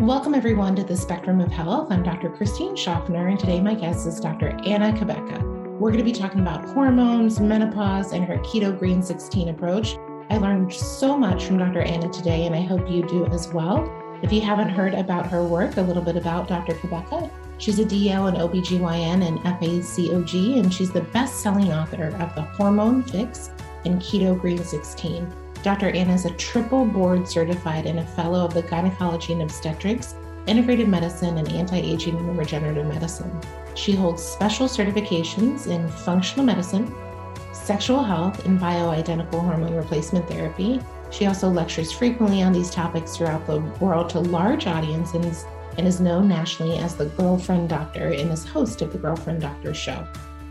[0.00, 1.92] Welcome, everyone, to the Spectrum of Health.
[1.92, 2.30] I'm Dr.
[2.30, 4.58] Christine Schaffner, and today my guest is Dr.
[4.64, 5.42] Anna Cabeca.
[5.78, 9.98] We're going to be talking about hormones, menopause, and her keto green 16 approach.
[10.30, 11.82] I learned so much from Dr.
[11.82, 13.92] Anna today, and I hope you do as well.
[14.22, 16.72] If you haven't heard about her work, a little bit about Dr.
[16.76, 22.34] Cabeca, she's a DO in OBGYN and FACOG, and she's the best selling author of
[22.34, 23.50] The Hormone Fix
[23.84, 25.30] and Keto Green 16.
[25.62, 25.90] Dr.
[25.90, 30.14] Anna is a triple board certified and a fellow of the Gynecology and Obstetrics,
[30.46, 33.30] Integrated Medicine, and Anti Aging and Regenerative Medicine.
[33.74, 36.94] She holds special certifications in functional medicine,
[37.52, 40.80] sexual health, and bioidentical hormone replacement therapy.
[41.10, 45.44] She also lectures frequently on these topics throughout the world to large audiences
[45.76, 49.74] and is known nationally as the Girlfriend Doctor and is host of the Girlfriend Doctor
[49.74, 50.06] Show.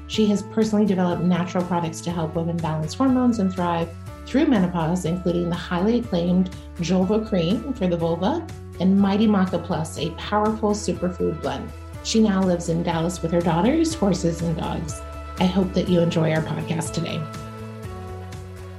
[0.05, 3.90] She has personally developed natural products to help women balance hormones and thrive
[4.30, 8.46] through menopause, including the highly acclaimed Julva Cream for the vulva
[8.80, 11.68] and Mighty Maca Plus, a powerful superfood blend.
[12.04, 15.02] She now lives in Dallas with her daughters, horses, and dogs.
[15.40, 17.18] I hope that you enjoy our podcast today.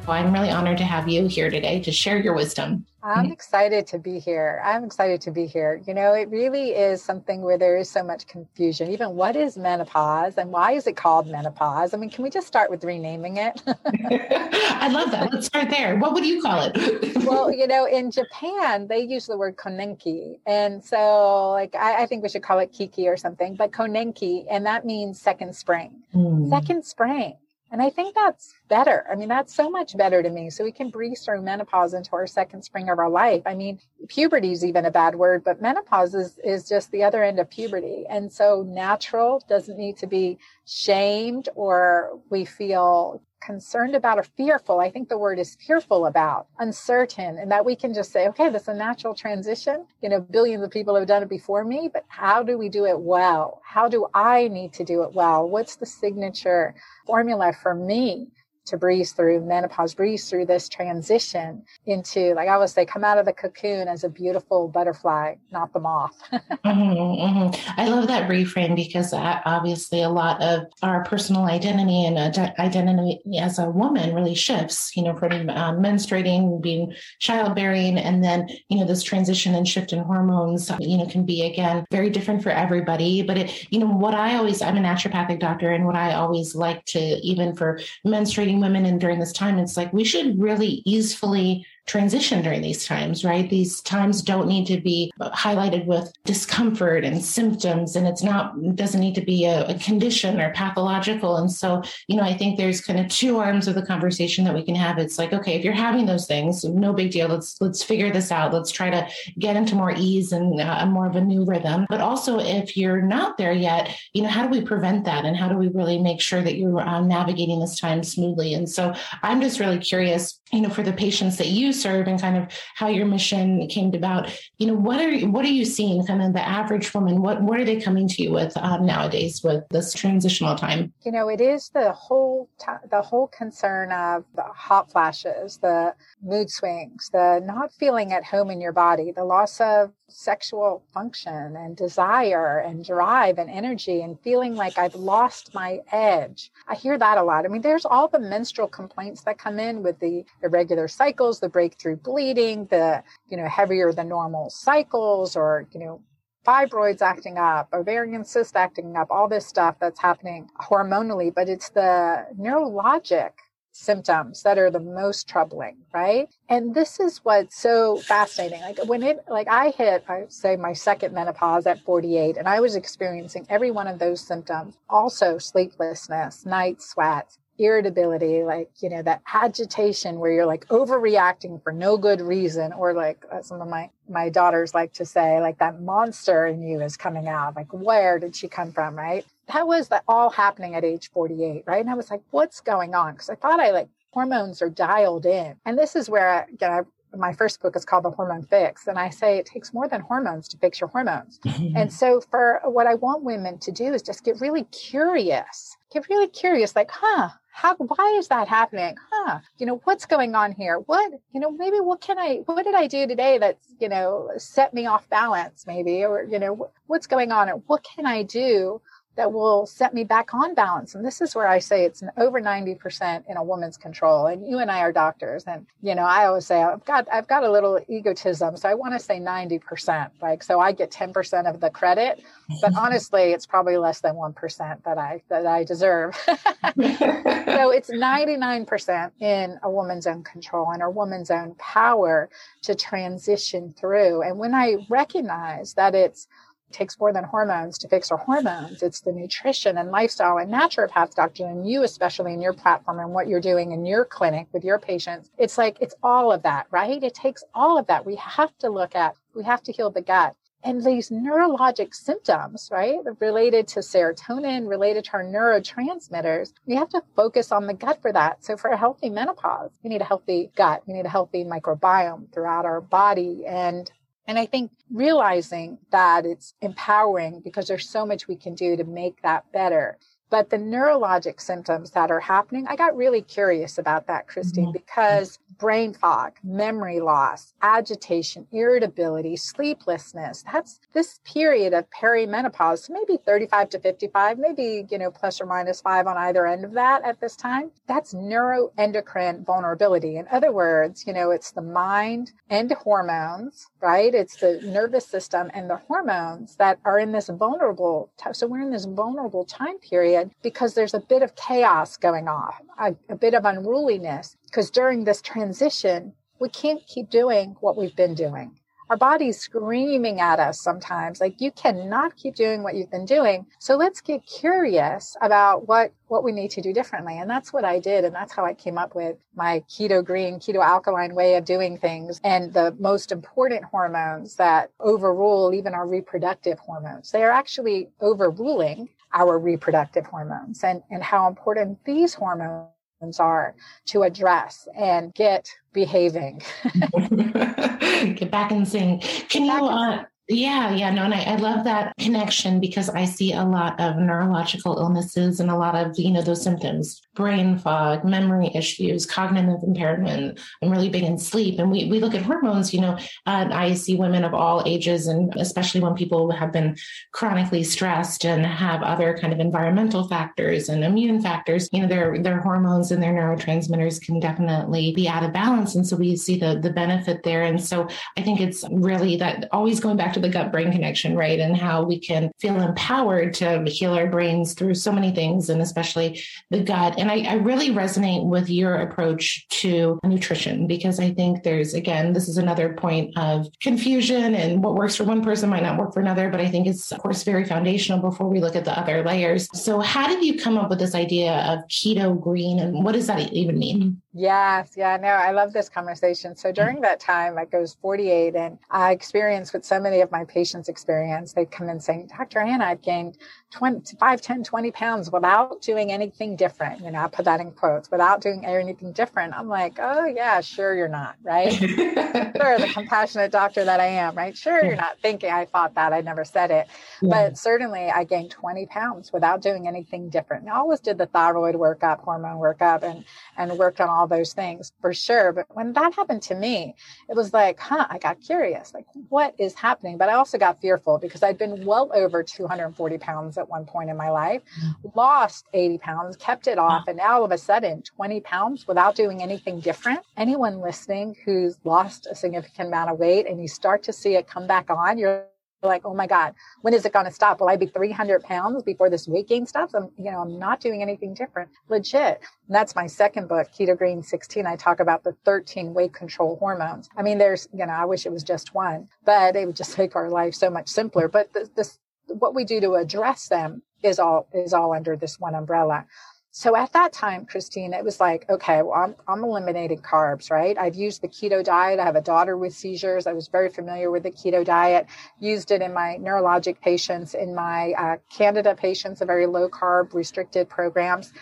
[0.07, 2.87] Well, I'm really honored to have you here today to share your wisdom.
[3.03, 4.61] I'm excited to be here.
[4.65, 5.81] I'm excited to be here.
[5.87, 8.91] You know, it really is something where there is so much confusion.
[8.91, 11.95] Even what is menopause and why is it called menopause?
[11.95, 13.63] I mean, can we just start with renaming it?
[13.67, 15.33] I love that.
[15.33, 15.97] Let's start there.
[15.97, 17.17] What would you call it?
[17.25, 20.39] well, you know, in Japan, they use the word konenki.
[20.47, 24.45] And so, like, I, I, think we should call it kiki or something, but konenki,
[24.51, 26.03] and that means second spring.
[26.15, 26.51] Mm.
[26.51, 27.37] Second spring.
[27.73, 29.07] And I think that's better.
[29.11, 30.51] I mean, that's so much better to me.
[30.51, 33.43] So we can breeze through menopause into our second spring of our life.
[33.47, 37.23] I mean, puberty is even a bad word, but menopause is, is just the other
[37.23, 38.07] end of puberty.
[38.11, 44.81] And so natural doesn't need to be shamed or we feel concerned about or fearful.
[44.81, 48.51] I think the word is fearful about, uncertain, and that we can just say, okay,
[48.51, 49.87] this is a natural transition.
[50.03, 52.87] You know, billions of people have done it before me, but how do we do
[52.87, 53.61] it well?
[53.65, 55.49] How do I need to do it well?
[55.49, 56.75] What's the signature
[57.07, 58.29] formula for me?
[58.67, 63.19] To breeze through menopause, breeze through this transition into, like I always say, come out
[63.19, 66.17] of the cocoon as a beautiful butterfly, not the moth.
[66.33, 67.81] mm-hmm, mm-hmm.
[67.81, 73.59] I love that reframe because obviously a lot of our personal identity and identity as
[73.59, 78.85] a woman really shifts, you know, from uh, menstruating, being childbearing, and then, you know,
[78.85, 83.23] this transition and shift in hormones, you know, can be again very different for everybody.
[83.23, 86.55] But it, you know, what I always, I'm a naturopathic doctor, and what I always
[86.55, 90.83] like to, even for menstruating women and during this time it's like we should really
[90.85, 93.51] easily transition during these times, right?
[93.51, 99.01] These times don't need to be highlighted with discomfort and symptoms, and it's not, doesn't
[99.01, 101.37] need to be a, a, condition or pathological.
[101.39, 104.55] And so, you know, I think there's kind of two arms of the conversation that
[104.55, 104.99] we can have.
[104.99, 107.27] It's like, okay, if you're having those things, no big deal.
[107.27, 108.53] Let's, let's figure this out.
[108.53, 109.09] Let's try to
[109.41, 111.87] get into more ease and uh, more of a new rhythm.
[111.89, 115.25] But also, if you're not there yet, you know, how do we prevent that?
[115.25, 118.55] And how do we really make sure that you're uh, navigating this time smoothly?
[118.55, 122.21] And so I'm just really curious, you know, for the patients that you serve and
[122.21, 122.47] kind of
[122.77, 126.33] how your mission came about you know what are what are you seeing kind of
[126.33, 129.93] the average woman what what are they coming to you with um, nowadays with this
[129.93, 134.91] transitional time you know it is the whole t- the whole concern of the hot
[134.91, 139.91] flashes the mood swings the not feeling at home in your body the loss of
[140.11, 146.51] sexual function and desire and drive and energy and feeling like I've lost my edge.
[146.69, 147.45] I hear that a lot.
[147.45, 151.49] I mean, there's all the menstrual complaints that come in with the irregular cycles, the
[151.71, 156.03] breakthrough bleeding, the, you know, heavier than normal cycles or, you know,
[156.47, 161.69] fibroids acting up, ovarian cyst acting up, all this stuff that's happening hormonally, but it's
[161.71, 163.31] the neurologic
[163.73, 166.29] symptoms that are the most troubling, right?
[166.49, 168.63] And this is what's so fascinating.
[168.63, 172.59] Like when it, like I hit, I say my second menopause at 48, and I
[172.59, 174.77] was experiencing every one of those symptoms.
[174.89, 181.73] Also sleeplessness, night sweats, irritability, like, you know, that agitation where you're like overreacting for
[181.73, 185.59] no good reason, or like uh, some of my, my daughters like to say, like
[185.59, 187.55] that monster in you is coming out.
[187.57, 188.97] Like, where did she come from?
[188.97, 189.25] Right.
[189.53, 191.65] That was that all happening at age 48.
[191.67, 191.81] Right.
[191.81, 193.17] And I was like, what's going on?
[193.17, 195.57] Cause I thought I like hormones are dialed in.
[195.65, 198.87] And this is where, again, I, my first book is called The Hormone Fix.
[198.87, 201.41] And I say it takes more than hormones to fix your hormones.
[201.77, 206.09] and so for what I want women to do is just get really curious, get
[206.09, 208.97] really curious, like, huh, how why is that happening?
[209.11, 210.79] Huh you know what's going on here?
[210.79, 214.31] What you know maybe what can i what did i do today that's you know
[214.37, 218.23] set me off balance maybe or you know what's going on and what can i
[218.23, 218.81] do
[219.21, 220.95] that will set me back on balance.
[220.95, 224.29] And this is where I say it's an over 90% in a woman's control.
[224.29, 225.45] And you and I are doctors.
[225.45, 228.57] And, you know, I always say I've got, I've got a little egotism.
[228.57, 232.25] So I want to say 90%, like, so I get 10% of the credit,
[232.63, 236.17] but honestly, it's probably less than 1% that I, that I deserve.
[236.25, 236.33] so
[236.75, 242.31] it's 99% in a woman's own control and a woman's own power
[242.63, 244.23] to transition through.
[244.23, 246.27] And when I recognize that it's
[246.73, 248.83] takes more than hormones to fix our hormones.
[248.83, 253.13] It's the nutrition and lifestyle and naturopath doctor and you, especially in your platform and
[253.13, 255.31] what you're doing in your clinic with your patients.
[255.39, 257.03] It's like, it's all of that, right?
[257.03, 258.07] It takes all of that.
[258.07, 260.35] We have to look at, we have to heal the gut.
[260.63, 267.03] And these neurologic symptoms, right, related to serotonin, related to our neurotransmitters, we have to
[267.17, 268.45] focus on the gut for that.
[268.45, 270.83] So for a healthy menopause, we need a healthy gut.
[270.87, 273.47] We need a healthy microbiome throughout our body.
[273.47, 273.91] And
[274.31, 278.85] and I think realizing that it's empowering because there's so much we can do to
[278.85, 279.99] make that better.
[280.31, 284.73] But the neurologic symptoms that are happening, I got really curious about that, Christine, mm-hmm.
[284.73, 290.45] because brain fog, memory loss, agitation, irritability, sleeplessness.
[290.51, 295.81] That's this period of perimenopause, maybe 35 to 55, maybe, you know, plus or minus
[295.81, 297.73] five on either end of that at this time.
[297.89, 300.17] That's neuroendocrine vulnerability.
[300.17, 304.15] In other words, you know, it's the mind and hormones, right?
[304.15, 308.11] It's the nervous system and the hormones that are in this vulnerable.
[308.17, 312.29] T- so we're in this vulnerable time period because there's a bit of chaos going
[312.29, 317.77] on, a, a bit of unruliness because during this transition, we can't keep doing what
[317.77, 318.57] we've been doing.
[318.91, 323.47] Our body's screaming at us sometimes, like you cannot keep doing what you've been doing.
[323.61, 327.17] So let's get curious about what, what we need to do differently.
[327.17, 328.05] And that's what I did.
[328.05, 331.79] And that's how I came up with my keto green, keto alkaline way of doing
[331.79, 332.21] things.
[332.25, 337.13] And the most important hormones that overrule even our reproductive hormones.
[337.13, 342.71] They are actually overruling our reproductive hormones and, and how important these hormones
[343.19, 343.55] are
[343.87, 346.41] to address and get behaving.
[347.01, 349.01] get back and sing.
[349.29, 353.33] Can you uh, yeah, yeah, no, and I, I, love that connection because I see
[353.33, 358.05] a lot of neurological illnesses and a lot of, you know, those symptoms, brain fog,
[358.05, 360.39] memory issues, cognitive impairment.
[360.63, 361.59] I'm really big in sleep.
[361.59, 362.97] And we, we look at hormones, you know,
[363.27, 366.77] I see women of all ages, and especially when people have been
[367.13, 372.23] chronically stressed and have other kind of environmental factors and immune factors, you know, their,
[372.23, 375.75] their hormones and their neurotransmitters can definitely be out of balance.
[375.75, 377.43] And so we see the, the benefit there.
[377.43, 381.17] And so I think it's really that always going back to the gut brain connection,
[381.17, 381.39] right?
[381.39, 385.61] And how we can feel empowered to heal our brains through so many things, and
[385.61, 386.99] especially the gut.
[386.99, 392.13] And I, I really resonate with your approach to nutrition because I think there's, again,
[392.13, 395.95] this is another point of confusion and what works for one person might not work
[395.95, 396.31] for another.
[396.31, 399.49] But I think it's, of course, very foundational before we look at the other layers.
[399.55, 403.07] So, how did you come up with this idea of keto green and what does
[403.07, 404.01] that even mean?
[404.13, 406.35] Yes, yeah, no, I love this conversation.
[406.35, 410.11] So during that time, like I was 48 and I experienced what so many of
[410.11, 411.33] my patients experience.
[411.33, 412.41] They'd come in saying, Dr.
[412.41, 413.19] Anna, I've gained
[413.53, 416.81] 20, 5, 10, 20 pounds without doing anything different.
[416.81, 419.33] You know, I put that in quotes, without doing anything different.
[419.33, 421.53] I'm like, oh yeah, sure you're not, right?
[421.61, 424.37] sure, the compassionate doctor that I am, right?
[424.37, 425.93] Sure, you're not thinking I thought that.
[425.93, 426.67] I never said it.
[427.01, 427.11] Yeah.
[427.11, 430.49] But certainly I gained 20 pounds without doing anything different.
[430.49, 433.05] I always did the thyroid workup, hormone workup, and,
[433.37, 435.33] and worked on all all those things for sure.
[435.33, 436.75] But when that happened to me,
[437.09, 439.99] it was like, huh, I got curious, like, what is happening?
[439.99, 443.91] But I also got fearful because I'd been well over 240 pounds at one point
[443.91, 444.89] in my life, mm-hmm.
[444.99, 448.95] lost 80 pounds, kept it off, and now all of a sudden 20 pounds without
[448.95, 450.01] doing anything different.
[450.17, 454.27] Anyone listening who's lost a significant amount of weight and you start to see it
[454.27, 455.27] come back on, you're
[455.63, 457.41] like, oh my God, when is it going to stop?
[457.41, 459.75] Will I be 300 pounds before this weight gain stops?
[459.75, 461.51] I'm, you know, I'm not doing anything different.
[461.69, 462.21] Legit.
[462.47, 464.47] And that's my second book, Keto Green 16.
[464.47, 466.89] I talk about the 13 weight control hormones.
[466.97, 469.77] I mean, there's, you know, I wish it was just one, but it would just
[469.79, 471.09] make our life so much simpler.
[471.09, 475.21] But this, this what we do to address them is all, is all under this
[475.21, 475.87] one umbrella.
[476.33, 480.57] So at that time, Christine, it was like, okay, well, I'm, I'm eliminating carbs, right?
[480.57, 481.81] I've used the keto diet.
[481.81, 483.09] I have a daughter with seizures.
[483.09, 484.87] I was very familiar with the keto diet,
[485.19, 489.93] used it in my neurologic patients, in my uh, Candida patients, a very low carb
[489.93, 491.13] restricted programs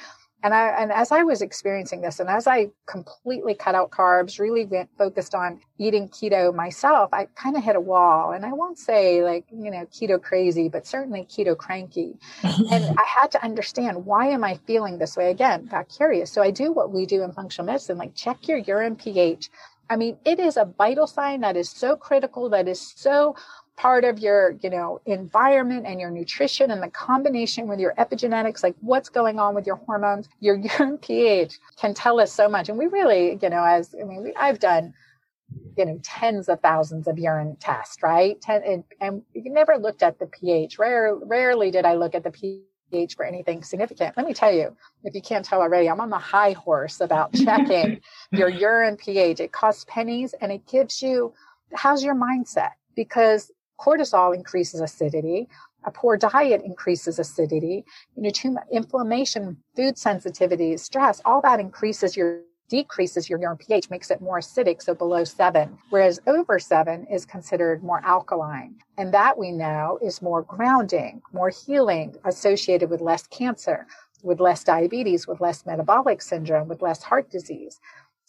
[0.42, 4.38] and I and as I was experiencing this, and as I completely cut out carbs,
[4.38, 8.32] really went focused on eating keto myself, I kind of hit a wall.
[8.32, 12.16] And I won't say like you know keto crazy, but certainly keto cranky.
[12.42, 15.66] and I had to understand why am I feeling this way again.
[15.66, 18.96] Got curious, so I do what we do in functional medicine, like check your urine
[18.96, 19.50] pH.
[19.90, 23.34] I mean, it is a vital sign that is so critical, that is so
[23.78, 28.62] part of your, you know, environment and your nutrition and the combination with your epigenetics,
[28.62, 32.68] like what's going on with your hormones, your urine pH can tell us so much.
[32.68, 34.92] And we really, you know, as I mean, we, I've done
[35.78, 38.38] you know tens of thousands of urine tests right?
[38.40, 40.78] Ten, and, and never looked at the ph.
[40.78, 44.16] Rare, rarely did i look at the ph for anything significant.
[44.16, 47.32] Let me tell you if you can't tell already i'm on the high horse about
[47.44, 48.00] checking
[48.32, 49.40] your urine ph.
[49.40, 51.32] It costs pennies and it gives you
[51.72, 52.72] how's your mindset?
[52.94, 55.48] Because cortisol increases acidity.
[55.84, 57.84] A poor diet increases acidity.
[58.16, 63.56] You know, too much inflammation, food sensitivity, stress, all that increases your decreases your urine
[63.56, 68.76] pH, makes it more acidic, so below seven, whereas over seven is considered more alkaline.
[68.98, 73.86] And that we know is more grounding, more healing, associated with less cancer,
[74.22, 77.80] with less diabetes, with less metabolic syndrome, with less heart disease.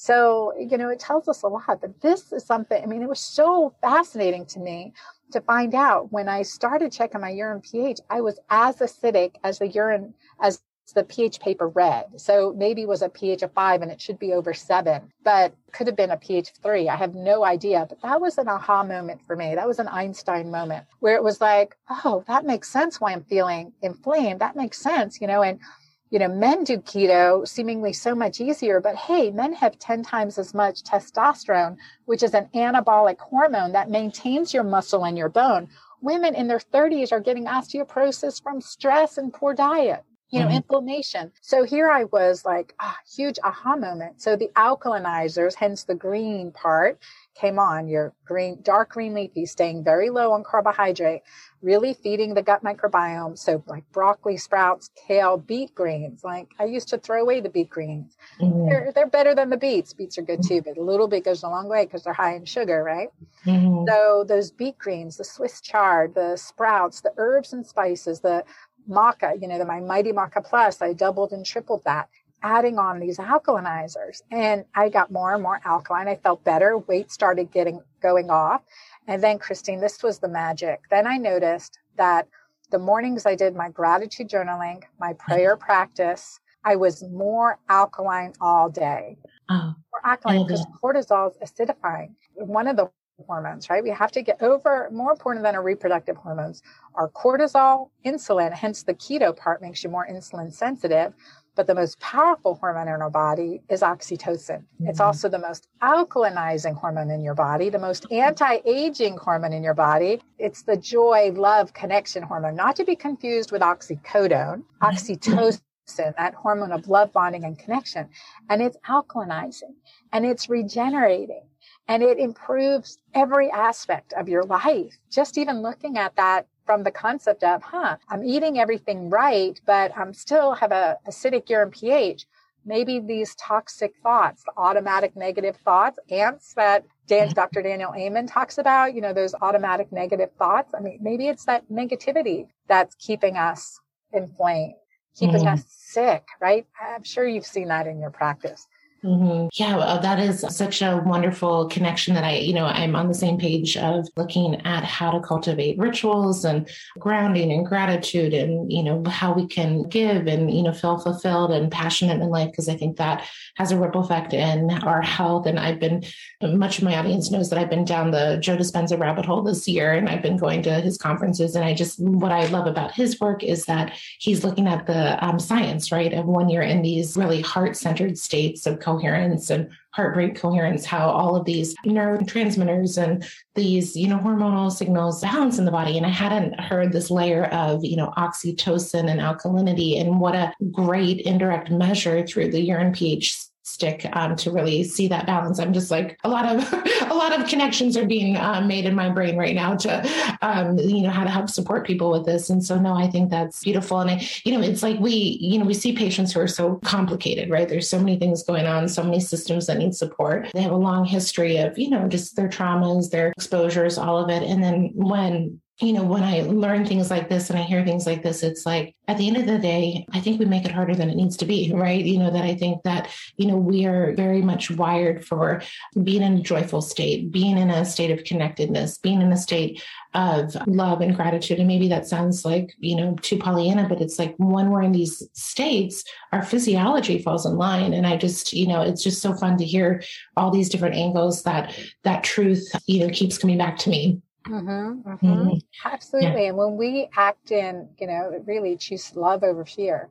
[0.01, 3.10] So, you know, it tells us a lot that this is something, I mean, it
[3.10, 4.94] was so fascinating to me
[5.34, 9.60] to find out when I started checking my urine pH, I was as acidic as
[9.60, 10.62] the urine, as
[10.96, 12.06] the pH paper read.
[12.15, 15.88] So maybe was a pH of five and it should be over seven, but could
[15.88, 16.88] have been a pH of three.
[16.88, 17.86] I have no idea.
[17.89, 19.53] But that was an aha moment for me.
[19.53, 23.25] That was an Einstein moment where it was like, oh, that makes sense why I'm
[23.25, 24.39] feeling inflamed.
[24.39, 25.60] That makes sense, you know, and
[26.09, 30.37] you know, men do keto seemingly so much easier, but hey, men have 10 times
[30.37, 35.67] as much testosterone, which is an anabolic hormone that maintains your muscle and your bone.
[36.01, 40.57] Women in their 30s are getting osteoporosis from stress and poor diet you know, mm-hmm.
[40.57, 41.31] inflammation.
[41.41, 44.21] So here I was like, a huge aha moment.
[44.21, 46.99] So the alkalinizers, hence the green part,
[47.35, 47.87] came on.
[47.87, 51.21] Your green, dark green leafy, staying very low on carbohydrate,
[51.61, 53.37] really feeding the gut microbiome.
[53.37, 56.23] So like broccoli sprouts, kale, beet greens.
[56.23, 58.15] Like I used to throw away the beet greens.
[58.39, 58.69] Mm-hmm.
[58.69, 59.93] They're, they're better than the beets.
[59.93, 62.35] Beets are good too, but a little bit goes a long way because they're high
[62.35, 63.09] in sugar, right?
[63.45, 63.85] Mm-hmm.
[63.87, 68.43] So those beet greens, the Swiss chard, the sprouts, the herbs and spices, the
[68.89, 72.09] maca, you know, the, my Mighty Maca Plus, I doubled and tripled that,
[72.41, 74.21] adding on these alkalinizers.
[74.31, 76.07] And I got more and more alkaline.
[76.07, 76.77] I felt better.
[76.77, 78.61] Weight started getting going off.
[79.09, 80.81] And then, Christine, this was the magic.
[80.91, 82.27] Then I noticed that
[82.69, 85.65] the mornings I did my gratitude journaling, my prayer mm-hmm.
[85.65, 89.17] practice, I was more alkaline all day.
[89.49, 92.13] Oh, more alkaline because cortisol is acidifying.
[92.35, 92.91] One of the
[93.25, 93.83] hormones, right?
[93.83, 96.61] We have to get over more important than our reproductive hormones
[96.95, 101.13] are cortisol, insulin, hence the keto part makes you more insulin sensitive.
[101.55, 104.59] But the most powerful hormone in our body is oxytocin.
[104.59, 104.88] Mm-hmm.
[104.88, 109.61] It's also the most alkalinizing hormone in your body, the most anti aging hormone in
[109.61, 110.21] your body.
[110.38, 114.85] It's the joy, love, connection hormone, not to be confused with oxycodone, mm-hmm.
[114.85, 115.59] oxytocin
[115.97, 118.07] that hormone of love bonding and connection
[118.49, 119.73] and it's alkalinizing
[120.13, 121.49] and it's regenerating
[121.89, 124.96] and it improves every aspect of your life.
[125.10, 129.91] Just even looking at that from the concept of, huh, I'm eating everything right, but
[129.98, 132.27] I'm still have a acidic urine pH.
[132.63, 137.63] Maybe these toxic thoughts, the automatic negative thoughts, ants that Dan, Dr.
[137.63, 140.72] Daniel Amen talks about, you know, those automatic negative thoughts.
[140.77, 143.79] I mean, maybe it's that negativity that's keeping us
[144.13, 144.75] inflamed,
[145.15, 145.53] keeping mm.
[145.53, 146.67] us sick, right?
[146.79, 148.67] I'm sure you've seen that in your practice.
[149.03, 149.48] Mm-hmm.
[149.53, 153.13] Yeah, well, that is such a wonderful connection that I, you know, I'm on the
[153.13, 158.84] same page of looking at how to cultivate rituals and grounding and gratitude and, you
[158.84, 162.53] know, how we can give and, you know, feel fulfilled and passionate in life.
[162.53, 163.25] Cause I think that
[163.56, 165.46] has a ripple effect in our health.
[165.46, 166.03] And I've been,
[166.41, 169.65] much of my audience knows that I've been down the Joe Dispenza rabbit hole this
[169.65, 171.56] year and I've been going to his conferences.
[171.56, 175.24] And I just, what I love about his work is that he's looking at the
[175.25, 179.69] um, science, right, of when you're in these really heart centered states of coherence and
[179.91, 185.58] heart rate coherence, how all of these neurotransmitters and these, you know, hormonal signals balance
[185.58, 185.98] in the body.
[185.98, 190.53] And I hadn't heard this layer of, you know, oxytocin and alkalinity and what a
[190.72, 195.59] great indirect measure through the urine pH stick um, to really see that balance.
[195.59, 196.73] I'm just like a lot of
[197.09, 200.77] a lot of connections are being uh, made in my brain right now to um,
[200.77, 202.49] you know how to help support people with this.
[202.49, 203.99] And so no, I think that's beautiful.
[203.99, 206.75] And I, you know, it's like we you know we see patients who are so
[206.83, 207.67] complicated, right?
[207.67, 210.49] There's so many things going on, so many systems that need support.
[210.53, 214.29] They have a long history of you know just their traumas, their exposures, all of
[214.29, 214.43] it.
[214.43, 218.05] And then when you know, when I learn things like this and I hear things
[218.05, 220.71] like this, it's like at the end of the day, I think we make it
[220.71, 222.03] harder than it needs to be, right?
[222.03, 225.62] You know, that I think that, you know, we are very much wired for
[226.03, 229.81] being in a joyful state, being in a state of connectedness, being in a state
[230.13, 231.59] of love and gratitude.
[231.59, 234.91] And maybe that sounds like, you know, too Pollyanna, but it's like when we're in
[234.91, 237.93] these states, our physiology falls in line.
[237.93, 240.03] And I just, you know, it's just so fun to hear
[240.36, 245.10] all these different angles that that truth, you know, keeps coming back to me Mm-hmm,
[245.10, 245.25] mm-hmm.
[245.25, 245.58] Mm-hmm.
[245.86, 246.43] Absolutely.
[246.43, 246.48] Yeah.
[246.50, 250.10] And when we act in, you know, really choose love over fear,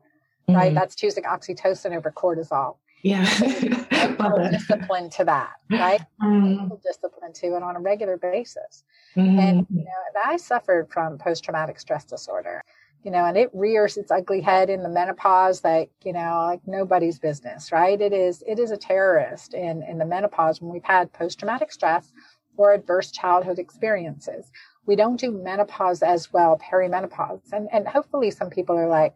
[0.49, 0.67] right?
[0.67, 0.75] Mm-hmm.
[0.75, 2.77] That's choosing oxytocin over cortisol.
[3.03, 3.25] Yeah.
[4.51, 6.01] discipline to that, right?
[6.23, 6.75] Mm-hmm.
[6.85, 8.85] Discipline to it on a regular basis.
[9.17, 9.39] Mm-hmm.
[9.39, 12.63] And, you know, I suffered from post traumatic stress disorder,
[13.05, 16.61] you know, and it rears its ugly head in the menopause like, you know, like
[16.67, 18.01] nobody's business, right?
[18.01, 21.71] It is, it is a terrorist in, in the menopause when we've had post traumatic
[21.71, 22.13] stress
[22.59, 24.51] or adverse childhood experiences.
[24.87, 27.53] We don't do menopause as well, perimenopause.
[27.53, 29.15] And, and hopefully some people are like,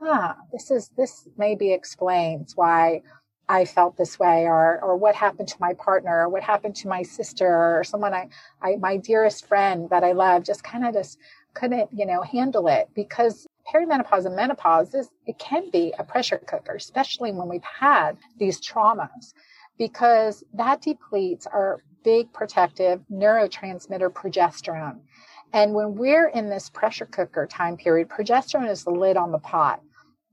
[0.00, 3.02] huh, this is, this maybe explains why
[3.48, 6.88] I felt this way or, or what happened to my partner or what happened to
[6.88, 8.28] my sister or someone I,
[8.62, 11.18] I my dearest friend that I love just kind of just
[11.54, 16.38] couldn't, you know, handle it because perimenopause and menopause is, it can be a pressure
[16.38, 19.34] cooker, especially when we've had these traumas
[19.78, 25.00] because that depletes our big protective neurotransmitter progesterone.
[25.52, 29.38] And when we're in this pressure cooker time period, progesterone is the lid on the
[29.38, 29.80] pot.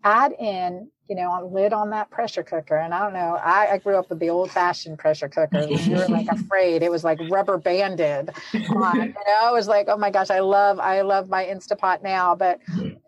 [0.04, 2.78] Add in you know, on lid on that pressure cooker.
[2.78, 5.62] And I don't know, I, I grew up with the old fashioned pressure cooker.
[5.62, 6.84] you were like afraid.
[6.84, 9.02] It was like rubber banded on.
[9.02, 12.36] You know, I was like, oh my gosh, I love, I love my Instapot now.
[12.36, 12.60] But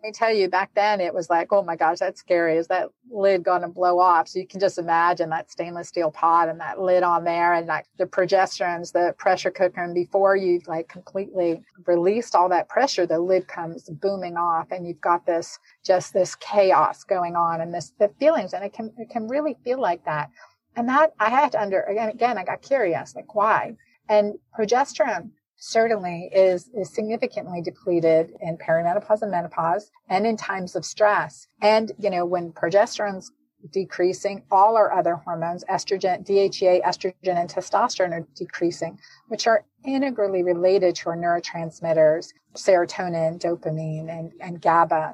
[0.03, 2.57] me tell you, back then it was like, oh my gosh, that's scary.
[2.57, 4.27] Is that lid going to blow off?
[4.27, 7.67] So you can just imagine that stainless steel pot and that lid on there and
[7.67, 9.83] like the progesterones, the pressure cooker.
[9.83, 14.87] And before you've like completely released all that pressure, the lid comes booming off and
[14.87, 18.91] you've got this, just this chaos going on and this the feelings and it can
[18.97, 20.29] it can really feel like that
[20.75, 23.75] and that i had to under again again i got curious like why
[24.09, 25.29] and progesterone
[25.61, 31.47] certainly is is significantly depleted in perimenopause and menopause and in times of stress.
[31.61, 33.31] And you know when progesterone's
[33.71, 40.41] decreasing all our other hormones estrogen dhea estrogen and testosterone are decreasing which are integrally
[40.41, 45.13] related to our neurotransmitters serotonin dopamine and, and gaba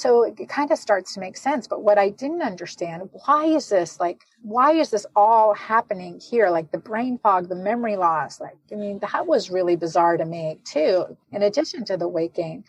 [0.00, 1.68] so it kind of starts to make sense.
[1.68, 6.48] But what I didn't understand, why is this like, why is this all happening here?
[6.48, 8.40] Like the brain fog, the memory loss.
[8.40, 12.34] Like, I mean, that was really bizarre to me too, in addition to the weight
[12.34, 12.64] gain.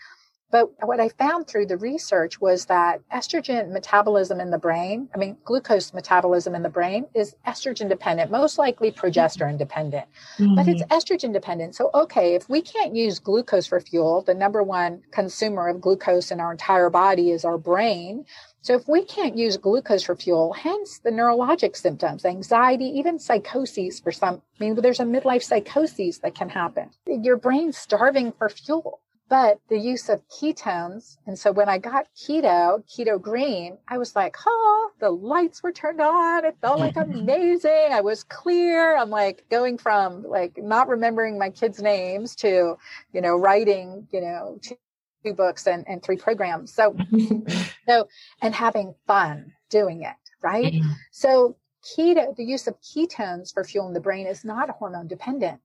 [0.52, 5.18] But what I found through the research was that estrogen metabolism in the brain, I
[5.18, 10.56] mean, glucose metabolism in the brain is estrogen dependent, most likely progesterone dependent, mm-hmm.
[10.56, 10.94] but it's mm-hmm.
[10.94, 11.76] estrogen dependent.
[11.76, 16.32] So, okay, if we can't use glucose for fuel, the number one consumer of glucose
[16.32, 18.26] in our entire body is our brain.
[18.62, 24.04] So if we can't use glucose for fuel, hence the neurologic symptoms, anxiety, even psychoses
[24.04, 26.90] for some, I mean, there's a midlife psychoses that can happen.
[27.08, 29.00] Your brain's starving for fuel
[29.32, 31.16] but the use of ketones.
[31.26, 35.72] And so when I got keto, keto green, I was like, oh, the lights were
[35.72, 36.44] turned on.
[36.44, 37.88] It felt like amazing.
[37.94, 38.98] I was clear.
[38.98, 42.76] I'm like going from like not remembering my kids' names to,
[43.14, 44.76] you know, writing, you know, two,
[45.24, 46.74] two books and, and three programs.
[46.74, 46.94] So,
[47.88, 48.10] so,
[48.42, 50.16] and having fun doing it.
[50.44, 50.74] Right.
[50.74, 50.90] Mm-hmm.
[51.12, 55.62] So keto, the use of ketones for fueling the brain is not hormone dependent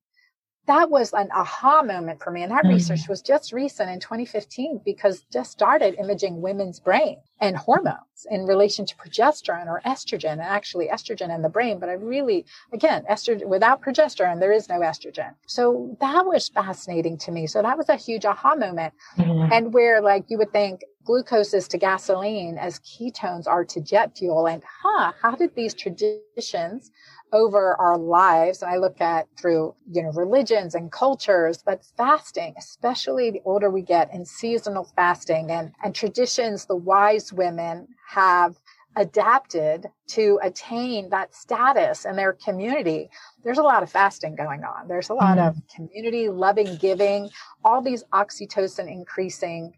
[0.67, 2.43] that was an aha moment for me.
[2.43, 2.75] And that mm-hmm.
[2.75, 8.47] research was just recent in 2015 because just started imaging women's brain and hormones in
[8.47, 11.79] relation to progesterone or estrogen and actually estrogen in the brain.
[11.79, 15.35] But I really, again, estrogen without progesterone, there is no estrogen.
[15.47, 17.47] So that was fascinating to me.
[17.47, 18.95] So that was a huge aha moment.
[19.19, 19.53] Mm-hmm.
[19.53, 24.19] And where like you would think glucose is to gasoline as ketones are to jet
[24.19, 24.47] fuel.
[24.47, 26.91] And huh, how did these traditions
[27.33, 28.63] over our lives.
[28.63, 33.71] And I look at through, you know, religions and cultures, but fasting, especially the older
[33.71, 38.57] we get in seasonal fasting and, and traditions the wise women have
[38.97, 43.11] adapted to attain that status in their community.
[43.45, 44.89] There's a lot of fasting going on.
[44.89, 45.49] There's a lot mm.
[45.49, 47.29] of community loving giving,
[47.63, 49.75] all these oxytocin increasing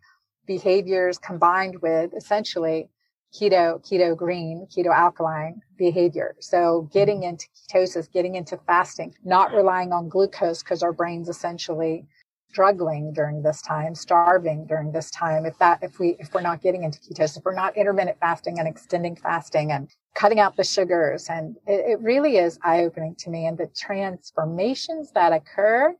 [0.46, 2.88] behaviors combined with essentially
[3.34, 6.34] keto, keto green, keto alkaline behavior.
[6.40, 12.06] So getting into ketosis, getting into fasting, not relying on glucose because our brain's essentially
[12.50, 15.44] struggling during this time, starving during this time.
[15.44, 18.58] If that, if we, if we're not getting into ketosis, if we're not intermittent fasting
[18.58, 21.28] and extending fasting and cutting out the sugars.
[21.28, 25.94] And it, it really is eye opening to me and the transformations that occur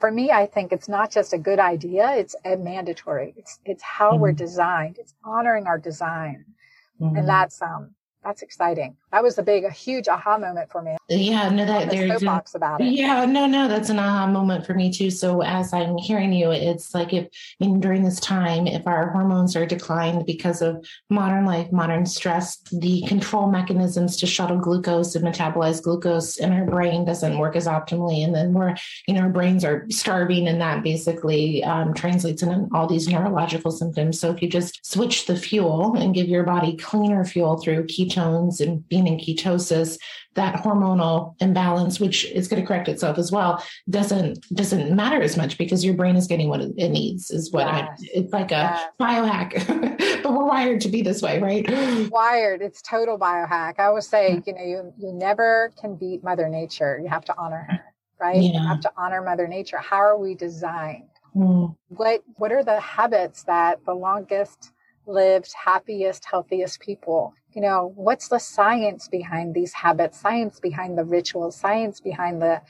[0.00, 3.34] for me, I think it's not just a good idea; it's a mandatory.
[3.36, 4.20] It's it's how mm-hmm.
[4.20, 4.98] we're designed.
[4.98, 6.44] It's honoring our design,
[7.00, 7.16] mm-hmm.
[7.16, 8.96] and that's um that's exciting.
[9.12, 10.96] That was a big, a huge aha moment for me.
[11.08, 12.86] Yeah, no, that there's a, about it.
[12.86, 15.10] Yeah, no, no, that's an aha moment for me too.
[15.10, 17.28] So as I'm hearing you, it's like if
[17.60, 22.56] in during this time, if our hormones are declined because of modern life, modern stress,
[22.72, 27.66] the control mechanisms to shuttle glucose and metabolize glucose in our brain doesn't work as
[27.66, 28.74] optimally, and then we're,
[29.06, 33.70] you know, our brains are starving, and that basically um, translates into all these neurological
[33.70, 34.18] symptoms.
[34.18, 38.60] So if you just switch the fuel and give your body cleaner fuel through ketones
[38.60, 39.98] and being in ketosis,
[40.34, 45.36] that hormonal imbalance, which is going to correct itself as well, doesn't doesn't matter as
[45.36, 47.30] much because your brain is getting what it needs.
[47.30, 47.88] Is what yes.
[47.90, 48.88] I, it's like a yes.
[49.00, 51.68] biohack, but we're wired to be this way, right?
[52.10, 52.62] Wired.
[52.62, 53.74] It's total biohack.
[53.78, 54.46] I always say, mm.
[54.46, 56.98] you know, you you never can beat Mother Nature.
[57.02, 57.84] You have to honor her,
[58.20, 58.40] right?
[58.40, 58.60] Yeah.
[58.60, 59.78] You have to honor Mother Nature.
[59.78, 61.08] How are we designed?
[61.36, 61.76] Mm.
[61.88, 64.72] What what are the habits that the longest
[65.06, 71.04] lived, happiest, healthiest people you know, what's the science behind these habits, science behind the
[71.04, 72.60] rituals, science behind the,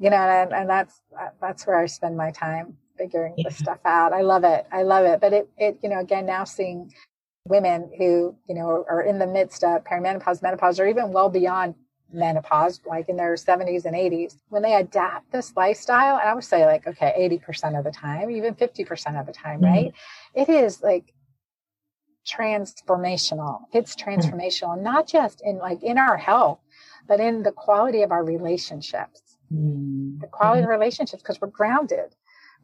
[0.00, 1.00] you know, and, and that's,
[1.40, 3.48] that's where I spend my time figuring yeah.
[3.48, 4.12] this stuff out.
[4.12, 4.66] I love it.
[4.70, 5.20] I love it.
[5.20, 6.92] But it, it, you know, again, now seeing
[7.46, 11.28] women who, you know, are, are in the midst of perimenopause, menopause, or even well
[11.28, 11.74] beyond
[12.12, 16.44] menopause, like in their 70s and 80s, when they adapt this lifestyle, and I would
[16.44, 19.72] say like, okay, 80% of the time, even 50% of the time, mm-hmm.
[19.72, 19.94] right?
[20.34, 21.12] It is like
[22.26, 23.62] transformational.
[23.72, 24.08] It's hmm.
[24.08, 24.82] transformational, mm.
[24.82, 26.60] not just in like in our health,
[27.08, 29.38] but in the quality of our relationships.
[29.52, 30.20] Mm.
[30.20, 30.64] The quality mm.
[30.64, 32.14] of relationships because we're grounded.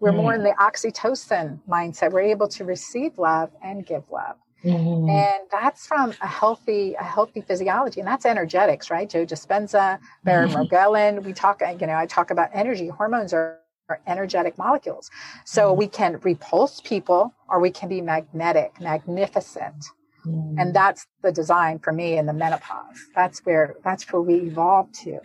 [0.01, 0.47] We're more in hmm.
[0.47, 2.13] the oxytocin mindset.
[2.13, 4.37] We're able to receive love and give love.
[4.65, 5.09] Mm-hmm.
[5.09, 8.01] And that's from a healthy, a healthy physiology.
[8.01, 9.09] And that's energetics, right?
[9.09, 11.25] Joe Dispenza, Baron mm-hmm.
[11.25, 12.89] We talk, you know, I talk about energy.
[12.89, 15.11] Hormones are are energetic molecules.
[15.45, 19.87] So we can repulse people or we can be magnetic, magnificent.
[20.27, 20.57] Mm.
[20.59, 23.07] And that's the design for me in the menopause.
[23.15, 25.21] That's where, that's where we evolve to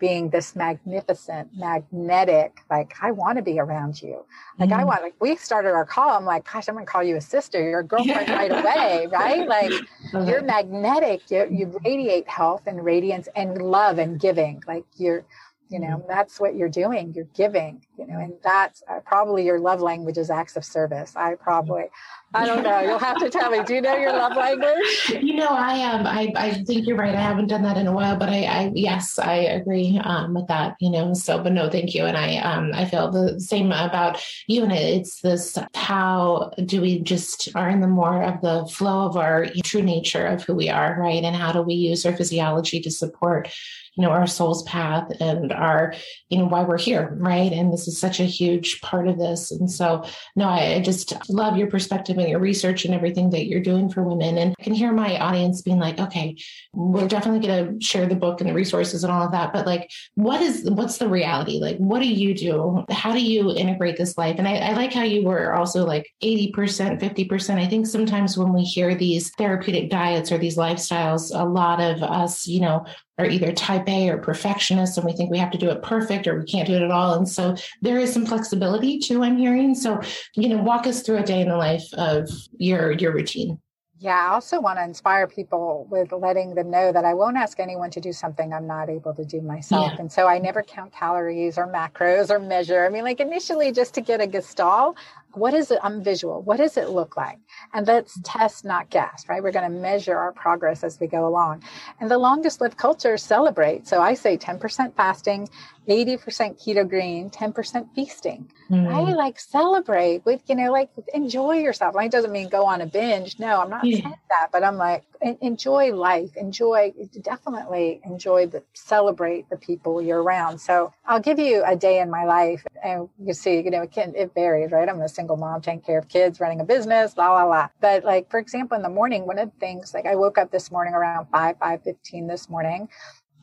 [0.00, 4.24] being this magnificent, magnetic, like, I want to be around you.
[4.56, 4.78] Like, mm.
[4.78, 6.10] I want, like, we started our call.
[6.10, 7.60] I'm like, gosh, I'm going to call you a sister.
[7.60, 9.48] You're a girlfriend right away, right?
[9.48, 9.72] Like,
[10.12, 11.28] you're magnetic.
[11.32, 14.62] You, you radiate health and radiance and love and giving.
[14.68, 15.24] Like, you're,
[15.68, 16.08] you know mm-hmm.
[16.08, 20.16] that's what you're doing you're giving you know and that's uh, probably your love language
[20.16, 21.12] is acts of service.
[21.16, 21.84] I probably
[22.32, 22.80] i don't know.
[22.80, 23.62] You'll have to tell me.
[23.64, 25.12] Do you know your love language?
[25.20, 27.14] You know i am um, i i think you're right.
[27.14, 30.46] I haven't done that in a while but i i yes i agree um, with
[30.46, 32.04] that you know so but no thank you.
[32.04, 34.62] And i um i feel the same about you.
[34.62, 39.16] And it's this how do we just are in the more of the flow of
[39.16, 41.24] our true nature of who we are right?
[41.24, 43.50] And how do we use our physiology to support
[43.98, 45.92] you know, our soul's path and our,
[46.28, 47.52] you know, why we're here, right?
[47.52, 49.50] And this is such a huge part of this.
[49.50, 50.04] And so,
[50.36, 54.02] no, I, just love your perspective and your research and everything that you're doing for
[54.02, 54.38] women.
[54.38, 56.36] And I can hear my audience being like, okay,
[56.72, 59.52] we're definitely going to share the book and the resources and all of that.
[59.52, 61.58] But like, what is, what's the reality?
[61.60, 62.84] Like, what do you do?
[62.90, 64.36] How do you integrate this life?
[64.38, 67.58] And I, I like how you were also like 80%, 50%.
[67.58, 72.02] I think sometimes when we hear these therapeutic diets or these lifestyles, a lot of
[72.02, 72.84] us, you know,
[73.18, 76.26] are either type A or perfectionists and we think we have to do it perfect
[76.26, 77.14] or we can't do it at all.
[77.14, 79.74] And so there is some flexibility too, I'm hearing.
[79.74, 80.00] So,
[80.34, 82.28] you know, walk us through a day in the life of
[82.58, 83.58] your your routine.
[84.00, 87.58] Yeah, I also want to inspire people with letting them know that I won't ask
[87.58, 89.90] anyone to do something I'm not able to do myself.
[89.92, 89.96] Yeah.
[89.98, 92.86] And so I never count calories or macros or measure.
[92.86, 94.96] I mean, like initially just to get a gestalt,
[95.38, 95.78] what is it?
[95.82, 96.42] I'm visual.
[96.42, 97.38] What does it look like?
[97.72, 99.42] And let's test, not guess, right?
[99.42, 101.62] We're going to measure our progress as we go along.
[102.00, 103.86] And the longest lived cultures celebrate.
[103.86, 105.48] So I say 10% fasting,
[105.88, 108.50] 80% keto green, 10% feasting.
[108.70, 108.88] Mm.
[108.88, 109.16] Right?
[109.16, 111.94] Like celebrate with, you know, like enjoy yourself.
[111.94, 113.38] Like it doesn't mean go on a binge.
[113.38, 114.02] No, I'm not yeah.
[114.02, 115.04] saying that, but I'm like,
[115.40, 120.58] enjoy life, enjoy, definitely enjoy the, celebrate the people you're around.
[120.58, 123.92] So I'll give you a day in my life and you see, you know, it
[123.92, 124.88] can, it varies, right?
[124.88, 127.68] I'm a single mom, taking care of kids, running a business, la, la, la.
[127.80, 130.50] But like, for example, in the morning, one of the things, like I woke up
[130.50, 132.88] this morning around 5, 5.15 this morning.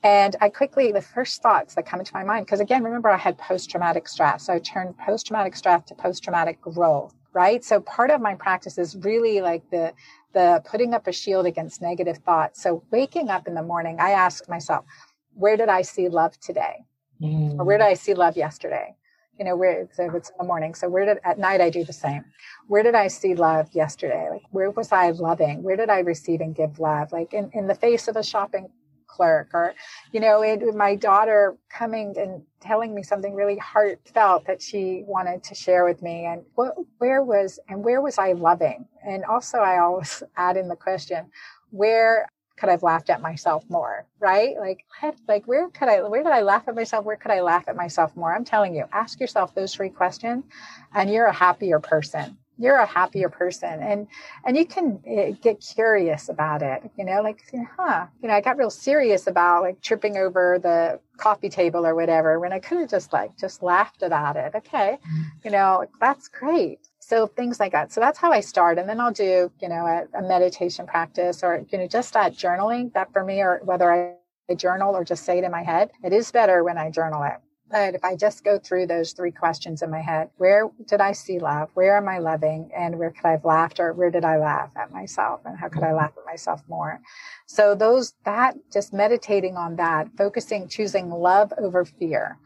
[0.04, 3.18] And I quickly, the first thoughts that come into my mind, because again, remember I
[3.18, 4.46] had post traumatic stress.
[4.46, 7.64] So I turned post traumatic stress to post traumatic growth, right?
[7.64, 9.94] So part of my practice is really like the,
[10.34, 12.62] the putting up a shield against negative thoughts.
[12.62, 14.86] So waking up in the morning, I ask myself,
[15.34, 16.86] where did I see love today?
[17.22, 17.60] Mm.
[17.60, 18.96] Or where did I see love yesterday?
[19.38, 21.84] You know where so it's in the morning so where did at night i do
[21.84, 22.24] the same.
[22.68, 24.28] Where did i see love yesterday?
[24.30, 25.64] Like where was i loving?
[25.64, 27.12] Where did i receive and give love?
[27.12, 28.70] Like in, in the face of a shopping
[29.08, 29.74] clerk or
[30.12, 35.44] you know it, my daughter coming and telling me something really heartfelt that she wanted
[35.44, 38.86] to share with me and what where was and where was i loving?
[39.06, 41.28] And also i always add in the question
[41.72, 44.06] where could I have laughed at myself more?
[44.20, 44.56] Right?
[44.58, 44.86] Like,
[45.28, 47.06] like where could I, where did I laugh at myself?
[47.06, 48.34] Where could I laugh at myself more?
[48.34, 50.46] I'm telling you, ask yourself those three questions
[50.94, 54.08] and you're a happier person you're a happier person and
[54.46, 57.44] and you can uh, get curious about it you know like
[57.78, 61.96] huh you know i got real serious about like tripping over the coffee table or
[61.96, 65.22] whatever when i could have just like just laughed about it okay mm-hmm.
[65.44, 69.00] you know that's great so things like that so that's how i start and then
[69.00, 73.12] i'll do you know a, a meditation practice or you know just that journaling that
[73.14, 74.16] for me or whether i
[74.56, 77.40] journal or just say it in my head it is better when i journal it
[77.70, 81.14] but if I just go through those three questions in my head, where did I
[81.14, 81.70] see love?
[81.74, 82.70] Where am I loving?
[82.76, 85.42] And where could I have laughed or where did I laugh at myself?
[85.46, 87.02] And how could I laugh at myself more?
[87.48, 92.38] So those, that just meditating on that, focusing, choosing love over fear,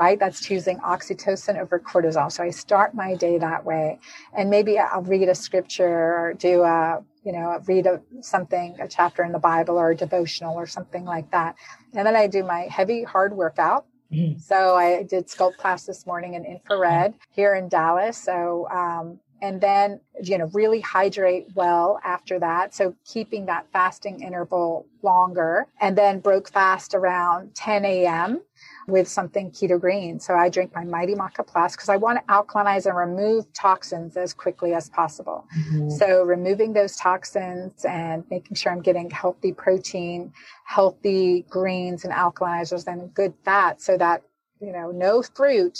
[0.00, 0.18] right?
[0.18, 2.30] That's choosing oxytocin over cortisol.
[2.30, 3.98] So I start my day that way.
[4.36, 8.88] And maybe I'll read a scripture or do a, you know, read a, something, a
[8.88, 11.56] chapter in the Bible or a devotional or something like that.
[11.94, 14.38] And then I do my heavy, hard workout Mm-hmm.
[14.38, 18.16] So I did sculpt class this morning in infrared here in Dallas.
[18.16, 22.74] So, um, and then, you know, really hydrate well after that.
[22.74, 28.40] So keeping that fasting interval longer and then broke fast around 10 a.m
[28.86, 30.20] with something keto green.
[30.20, 34.16] So I drink my Mighty Maca Plus because I want to alkalinize and remove toxins
[34.16, 35.46] as quickly as possible.
[35.58, 35.90] Mm-hmm.
[35.90, 40.32] So removing those toxins and making sure I'm getting healthy protein,
[40.66, 44.22] healthy greens and alkalinizers and good fat so that,
[44.60, 45.78] you know, no fruit,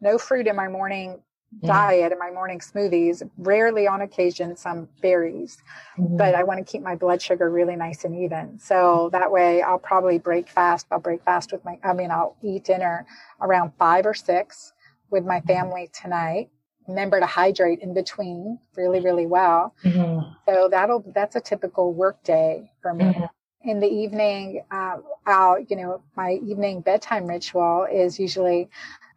[0.00, 1.20] no fruit in my morning
[1.54, 1.66] mm-hmm.
[1.66, 5.58] diet in my morning smoothies, rarely on occasion some berries,
[5.98, 6.16] mm-hmm.
[6.16, 8.58] but I want to keep my blood sugar really nice and even.
[8.58, 10.86] So that way I'll probably break fast.
[10.90, 13.06] I'll break fast with my, I mean, I'll eat dinner
[13.40, 14.72] around five or six
[15.10, 15.48] with my mm-hmm.
[15.48, 16.50] family tonight.
[16.88, 19.74] Remember to hydrate in between really, really well.
[19.84, 20.32] Mm-hmm.
[20.48, 23.24] So that'll, that's a typical work day for me mm-hmm.
[23.68, 28.68] in the evening, uh, I'll, you know, my evening bedtime ritual is usually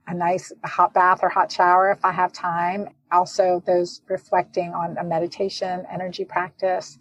[0.08, 2.90] a nice hot bath or hot shower if I have time.
[3.12, 6.98] Also, those reflecting on a meditation, energy practice,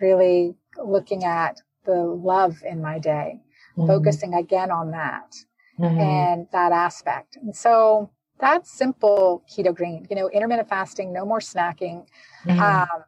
[0.00, 3.40] really looking at the love in my day,
[3.76, 3.86] mm-hmm.
[3.86, 5.34] focusing again on that
[5.78, 5.98] mm-hmm.
[5.98, 7.36] and that aspect.
[7.36, 12.06] And so that's simple keto green, you know, intermittent fasting, no more snacking.
[12.44, 12.60] Mm-hmm.
[12.60, 13.04] Um,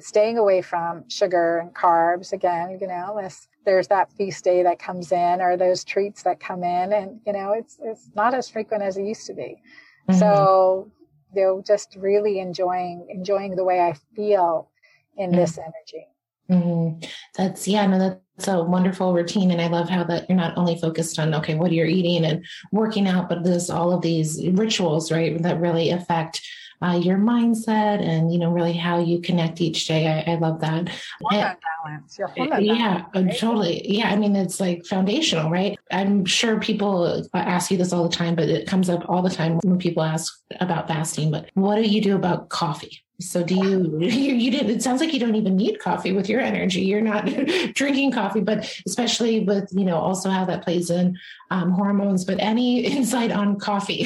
[0.00, 4.78] staying away from sugar and carbs again, you know, unless there's that feast day that
[4.78, 8.48] comes in or those treats that come in and, you know, it's, it's not as
[8.48, 9.60] frequent as it used to be.
[10.08, 10.18] Mm-hmm.
[10.18, 10.90] So,
[11.34, 14.70] you know, just really enjoying, enjoying the way I feel
[15.16, 15.40] in mm-hmm.
[15.40, 16.06] this energy.
[16.50, 17.06] Mm-hmm.
[17.36, 19.50] That's, yeah, no, that's a wonderful routine.
[19.50, 22.44] And I love how that you're not only focused on, okay, what you're eating and
[22.72, 26.40] working out, but there's all of these rituals, right, that really affect
[26.82, 30.06] uh, your mindset and you know really how you connect each day.
[30.06, 30.88] I, I love that.
[31.20, 32.18] Hormone balance.
[32.18, 33.38] Yeah, balance, right?
[33.38, 33.90] totally.
[33.90, 35.78] Yeah, I mean it's like foundational, right?
[35.90, 39.30] I'm sure people ask you this all the time, but it comes up all the
[39.30, 41.30] time when people ask about fasting.
[41.30, 43.02] But what do you do about coffee?
[43.20, 46.28] So do you, you, you didn't, it sounds like you don't even need coffee with
[46.28, 46.82] your energy.
[46.82, 47.26] You're not
[47.74, 51.18] drinking coffee, but especially with, you know, also how that plays in
[51.50, 54.04] um, hormones, but any insight on coffee?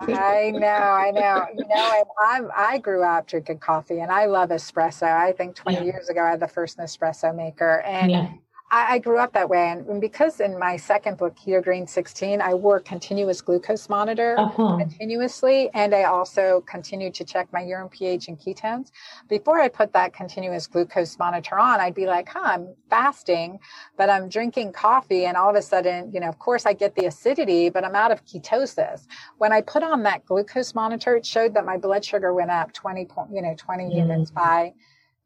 [0.00, 1.46] I know, I know.
[1.56, 5.04] You know, I'm, I grew up drinking coffee and I love espresso.
[5.04, 5.84] I think 20 yeah.
[5.84, 8.32] years ago, I had the first Nespresso maker and yeah.
[8.74, 9.68] I, I, grew up that way.
[9.70, 14.78] And, because in my second book, Keto Green 16, I wore continuous glucose monitor uh-huh.
[14.78, 15.70] continuously.
[15.74, 18.90] And I also continued to check my urine pH and ketones.
[19.28, 23.60] Before I put that continuous glucose monitor on, I'd be like, huh, I'm fasting,
[23.96, 25.26] but I'm drinking coffee.
[25.26, 27.94] And all of a sudden, you know, of course I get the acidity, but I'm
[27.94, 29.06] out of ketosis.
[29.38, 32.72] When I put on that glucose monitor, it showed that my blood sugar went up
[32.72, 33.98] 20, you know, 20 mm-hmm.
[33.98, 34.74] units by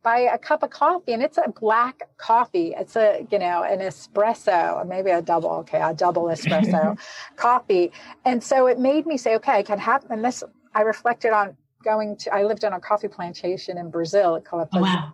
[0.09, 2.69] buy a cup of coffee and it's a black coffee.
[2.81, 6.99] It's a, you know, an espresso, maybe a double, okay, a double espresso
[7.37, 7.93] coffee.
[8.25, 10.43] And so it made me say, okay, I can have, and this,
[10.75, 14.81] I reflected on going to, I lived on a coffee plantation in Brazil called oh,
[14.81, 15.13] wow.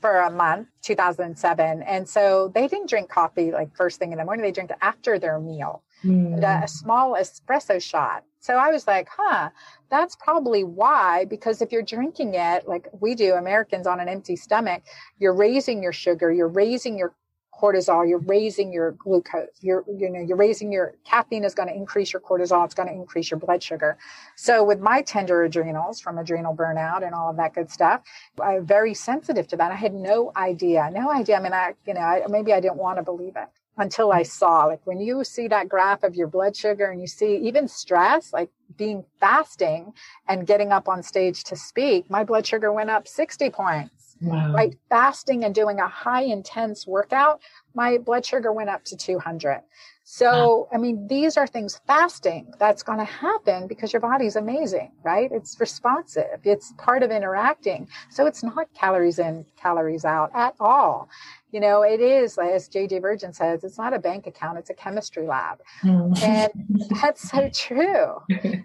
[0.00, 1.82] for a month, 2007.
[1.82, 4.44] And so they didn't drink coffee like first thing in the morning.
[4.44, 6.40] They drink it after their meal, mm.
[6.44, 8.22] a, a small espresso shot.
[8.38, 9.50] So I was like, huh,
[9.92, 14.36] that's probably why, because if you're drinking it like we do, Americans on an empty
[14.36, 14.82] stomach,
[15.18, 17.14] you're raising your sugar, you're raising your
[17.54, 21.74] cortisol, you're raising your glucose, you're, you know, you're raising your caffeine is going to
[21.74, 23.98] increase your cortisol, it's going to increase your blood sugar.
[24.34, 28.00] So with my tender adrenals from adrenal burnout and all of that good stuff,
[28.42, 29.70] I'm very sensitive to that.
[29.72, 31.36] I had no idea, no idea.
[31.36, 33.48] I mean, I, you know, I, maybe I didn't want to believe it
[33.82, 34.64] until I saw.
[34.64, 38.32] Like when you see that graph of your blood sugar and you see even stress,
[38.32, 39.92] like being fasting
[40.28, 44.16] and getting up on stage to speak, my blood sugar went up 60 points.
[44.22, 44.54] wow.
[44.54, 44.74] right?
[44.88, 47.42] Fasting and doing a high intense workout,
[47.74, 49.62] my blood sugar went up to 200.
[50.04, 54.92] So, I mean, these are things fasting that's going to happen because your body's amazing,
[55.02, 55.30] right?
[55.32, 56.40] It's responsive.
[56.44, 57.88] It's part of interacting.
[58.10, 61.08] So it's not calories in, calories out at all.
[61.52, 64.74] You know, it is, as JJ Virgin says, it's not a bank account, it's a
[64.74, 65.60] chemistry lab.
[65.82, 66.22] Mm.
[66.22, 66.50] And
[67.02, 68.16] that's so true.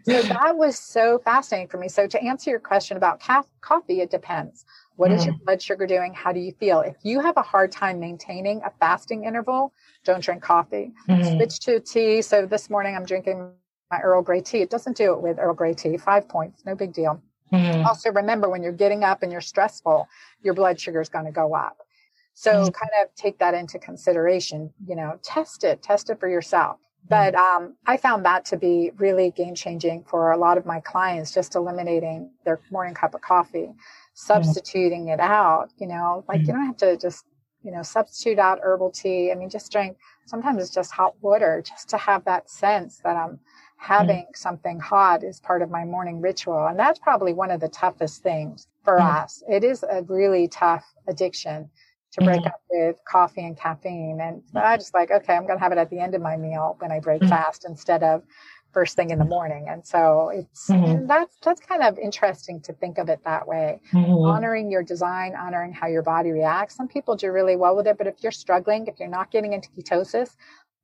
[0.05, 1.89] So that was so fascinating for me.
[1.89, 3.21] So to answer your question about
[3.59, 4.63] coffee, it depends.
[4.95, 5.43] What is your mm.
[5.43, 6.13] blood sugar doing?
[6.13, 6.79] How do you feel?
[6.79, 9.73] If you have a hard time maintaining a fasting interval,
[10.05, 10.93] don't drink coffee.
[11.09, 11.37] Mm-hmm.
[11.37, 12.21] Switch to tea.
[12.21, 13.51] So this morning I'm drinking
[13.91, 14.61] my Earl Grey tea.
[14.61, 15.97] It doesn't do it with Earl Grey tea.
[15.97, 17.21] Five points, no big deal.
[17.51, 17.85] Mm-hmm.
[17.85, 20.07] Also remember when you're getting up and you're stressful,
[20.41, 21.77] your blood sugar is going to go up.
[22.39, 22.69] So mm-hmm.
[22.69, 24.71] kind of take that into consideration.
[24.85, 26.77] You know, test it, test it for yourself.
[27.09, 27.63] But mm-hmm.
[27.65, 31.33] um, I found that to be really game changing for a lot of my clients,
[31.33, 33.71] just eliminating their morning cup of coffee
[34.17, 36.47] substituting it out, you know, like mm-hmm.
[36.47, 37.23] you don't have to just,
[37.63, 39.31] you know, substitute out herbal tea.
[39.31, 39.95] I mean, just drink,
[40.25, 43.39] sometimes it's just hot water just to have that sense that I'm
[43.77, 44.33] having mm-hmm.
[44.33, 46.65] something hot is part of my morning ritual.
[46.65, 49.17] And that's probably one of the toughest things for mm-hmm.
[49.17, 49.43] us.
[49.47, 51.69] It is a really tough addiction
[52.19, 52.47] to break mm-hmm.
[52.47, 54.19] up with coffee and caffeine.
[54.21, 56.37] And I just like, okay, I'm going to have it at the end of my
[56.37, 57.29] meal when I break mm-hmm.
[57.29, 58.23] fast instead of
[58.73, 59.67] first thing in the morning.
[59.69, 61.07] And so it's mm-hmm.
[61.07, 63.81] that's that's kind of interesting to think of it that way.
[63.93, 64.11] Mm-hmm.
[64.11, 66.75] Honoring your design, honoring how your body reacts.
[66.75, 69.53] Some people do really well with it, but if you're struggling, if you're not getting
[69.53, 70.35] into ketosis,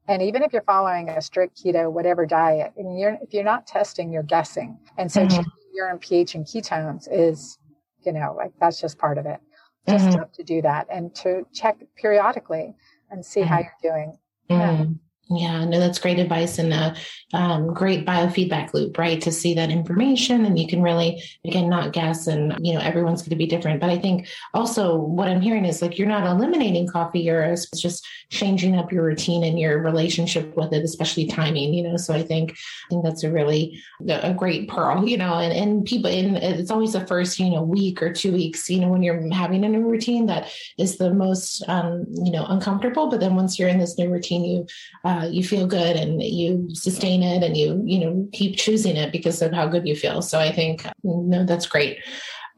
[0.07, 3.67] and even if you're following a strict keto, whatever diet, and you're, if you're not
[3.67, 4.77] testing, you're guessing.
[4.97, 5.41] And so mm-hmm.
[5.73, 7.57] urine pH and ketones is,
[8.05, 9.39] you know, like that's just part of it.
[9.87, 10.31] Just mm-hmm.
[10.33, 12.73] to do that and to check periodically
[13.11, 13.69] and see how mm-hmm.
[13.83, 14.17] you're doing.
[14.49, 14.85] Yeah.
[15.29, 16.95] Yeah, no, that's great advice and a
[17.33, 19.21] um, great biofeedback loop, right?
[19.21, 23.21] To see that information and you can really, again, not guess and, you know, everyone's
[23.21, 23.79] going to be different.
[23.79, 28.05] But I think also what I'm hearing is like you're not eliminating coffee, you're just
[28.29, 31.95] changing up your routine and your relationship with it, especially timing, you know?
[31.95, 35.85] So I think, I think that's a really, a great pearl, you know, and, and
[35.85, 39.01] people, and it's always the first, you know, week or two weeks, you know, when
[39.01, 43.09] you're having a new routine that is the most, um, you know, uncomfortable.
[43.09, 44.67] But then once you're in this new routine, you,
[45.05, 49.11] uh, you feel good and you sustain it and you you know keep choosing it
[49.11, 50.21] because of how good you feel.
[50.21, 51.99] So i think no that's great.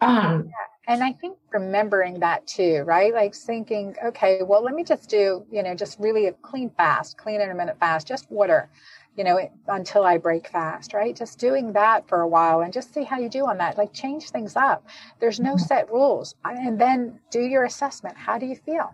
[0.02, 0.50] Um
[0.88, 3.14] and i think remembering that too right?
[3.14, 7.18] Like thinking okay well let me just do you know just really a clean fast
[7.18, 8.70] clean intermittent fast just water
[9.18, 11.16] you know until i break fast right?
[11.16, 13.78] Just doing that for a while and just see how you do on that.
[13.78, 14.88] Like change things up.
[15.20, 15.66] There's no mm-hmm.
[15.66, 16.36] set rules.
[16.44, 18.18] And then do your assessment.
[18.18, 18.94] How do you feel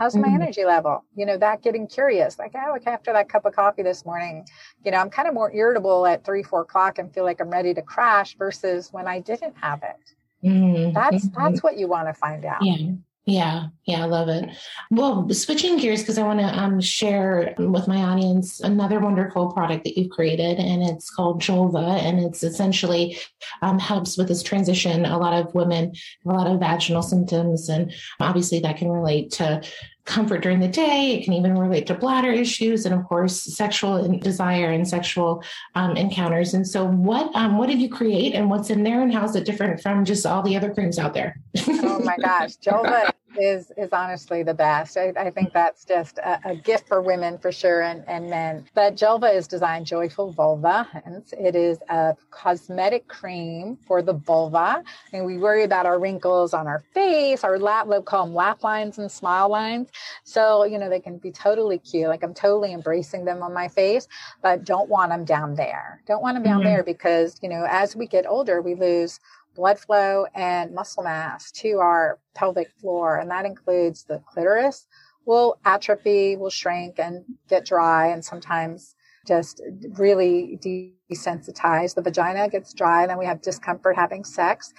[0.00, 0.40] How's my mm-hmm.
[0.40, 1.04] energy level?
[1.14, 4.46] You know, that getting curious, like, oh, like after that cup of coffee this morning,
[4.82, 7.50] you know, I'm kind of more irritable at three, four o'clock and feel like I'm
[7.50, 10.14] ready to crash versus when I didn't have it.
[10.42, 10.94] Mm-hmm.
[10.94, 12.64] That's that's what you want to find out.
[12.64, 12.92] Yeah.
[13.30, 14.50] Yeah, yeah, I love it.
[14.90, 19.84] Well, switching gears because I want to um, share with my audience another wonderful product
[19.84, 23.16] that you've created, and it's called Julva, and it's essentially
[23.62, 25.06] um, helps with this transition.
[25.06, 25.92] A lot of women
[26.24, 29.62] have a lot of vaginal symptoms, and obviously that can relate to
[30.06, 31.12] comfort during the day.
[31.12, 35.44] It can even relate to bladder issues, and of course, sexual desire and sexual
[35.76, 36.52] um, encounters.
[36.52, 39.36] And so, what um, what did you create, and what's in there, and how is
[39.36, 41.38] it different from just all the other creams out there?
[41.68, 44.96] oh my gosh, Julva is is honestly the best.
[44.96, 48.66] I, I think that's just a, a, gift for women for sure and, and men.
[48.74, 50.88] But Julva is designed Joyful Vulva.
[51.04, 54.82] And it is a cosmetic cream for the vulva.
[55.12, 58.62] And we worry about our wrinkles on our face, our lap, we call them lap
[58.62, 59.88] lines and smile lines.
[60.24, 62.08] So, you know, they can be totally cute.
[62.08, 64.08] Like I'm totally embracing them on my face,
[64.42, 66.02] but don't want them down there.
[66.06, 66.68] Don't want them down mm-hmm.
[66.68, 69.20] there because, you know, as we get older, we lose
[69.54, 73.18] blood flow and muscle mass to our pelvic floor.
[73.18, 74.86] And that includes the clitoris
[75.26, 78.94] will atrophy, will shrink and get dry and sometimes
[79.26, 80.58] just really
[81.10, 81.94] desensitize.
[81.94, 84.72] The vagina gets dry and then we have discomfort having sex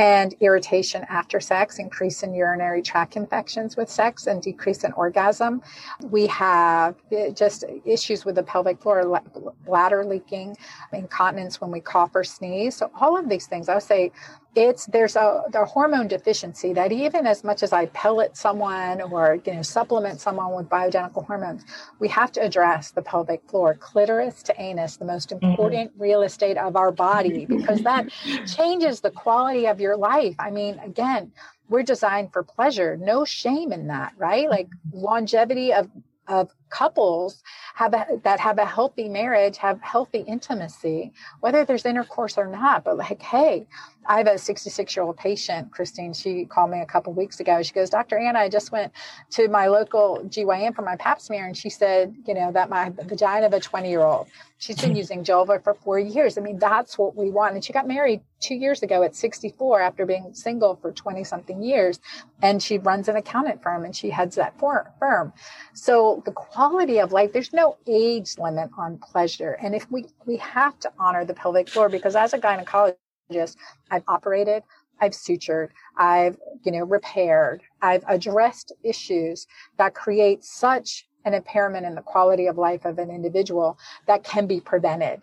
[0.00, 5.60] and irritation after sex, increase in urinary tract infections with sex, and decrease in orgasm.
[6.00, 9.20] We have eh, just issues with the pelvic floor,
[9.66, 10.56] bladder leaking,
[10.94, 12.76] incontinence when we cough or sneeze.
[12.76, 14.10] So all of these things, I would say
[14.56, 19.38] it's there's a the hormone deficiency that even as much as I pellet someone or
[19.46, 21.64] you know supplement someone with bioidentical hormones,
[22.00, 25.46] we have to address the pelvic floor, clitoris to anus, the most mm-hmm.
[25.46, 26.02] important mm-hmm.
[26.02, 28.08] real estate of our body, because that
[28.56, 30.34] changes the quality of your life.
[30.38, 31.32] I mean, again,
[31.68, 34.50] we're designed for pleasure, no shame in that, right?
[34.50, 35.88] Like longevity of
[36.26, 37.42] of couples
[37.74, 42.84] have a, that have a healthy marriage have healthy intimacy whether there's intercourse or not.
[42.84, 43.66] But like hey
[44.06, 47.62] i have a 66 year old patient christine she called me a couple weeks ago.
[47.62, 48.92] She goes dr anna i just went
[49.30, 52.90] to my local gyn for my pap smear and she said you know that my
[52.90, 54.28] vagina of a 20 year old
[54.60, 56.38] she's been using Julva for four years.
[56.38, 57.54] I mean that's what we want.
[57.54, 61.62] And she got married two years ago at 64 after being single for 20 something
[61.62, 61.98] years.
[62.40, 65.32] And she runs an accountant firm and she heads that firm.
[65.74, 70.36] So the quality of life there's no age limit on pleasure and if we we
[70.36, 73.56] have to honor the pelvic floor because as a gynecologist
[73.90, 74.62] i've operated
[75.02, 79.46] I've sutured, I've, you know, repaired, I've addressed issues
[79.78, 84.46] that create such an impairment in the quality of life of an individual that can
[84.46, 85.22] be prevented.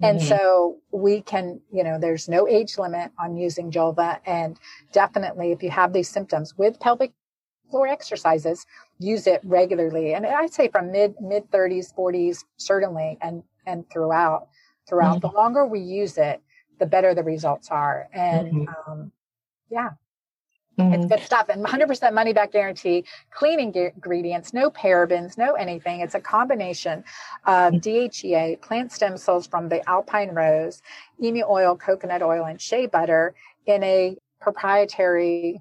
[0.00, 0.28] And mm-hmm.
[0.28, 4.18] so we can, you know, there's no age limit on using Julva.
[4.26, 4.58] And
[4.92, 7.12] definitely if you have these symptoms with pelvic
[7.72, 8.66] floor exercises,
[8.98, 10.14] use it regularly.
[10.14, 14.48] And I'd say from mid, mid thirties, forties, certainly, and, and throughout,
[14.88, 15.26] throughout, mm-hmm.
[15.26, 16.42] the longer we use it,
[16.78, 18.08] the better the results are.
[18.12, 18.92] And, mm-hmm.
[18.92, 19.12] um,
[19.70, 19.90] yeah,
[20.78, 20.94] Mm-hmm.
[20.94, 26.00] It's good stuff and 100% money back guarantee, clean ingredients, no parabens, no anything.
[26.00, 27.04] It's a combination
[27.44, 30.80] of DHEA, plant stem cells from the alpine rose,
[31.22, 33.34] emu oil, coconut oil, and shea butter
[33.66, 35.60] in a proprietary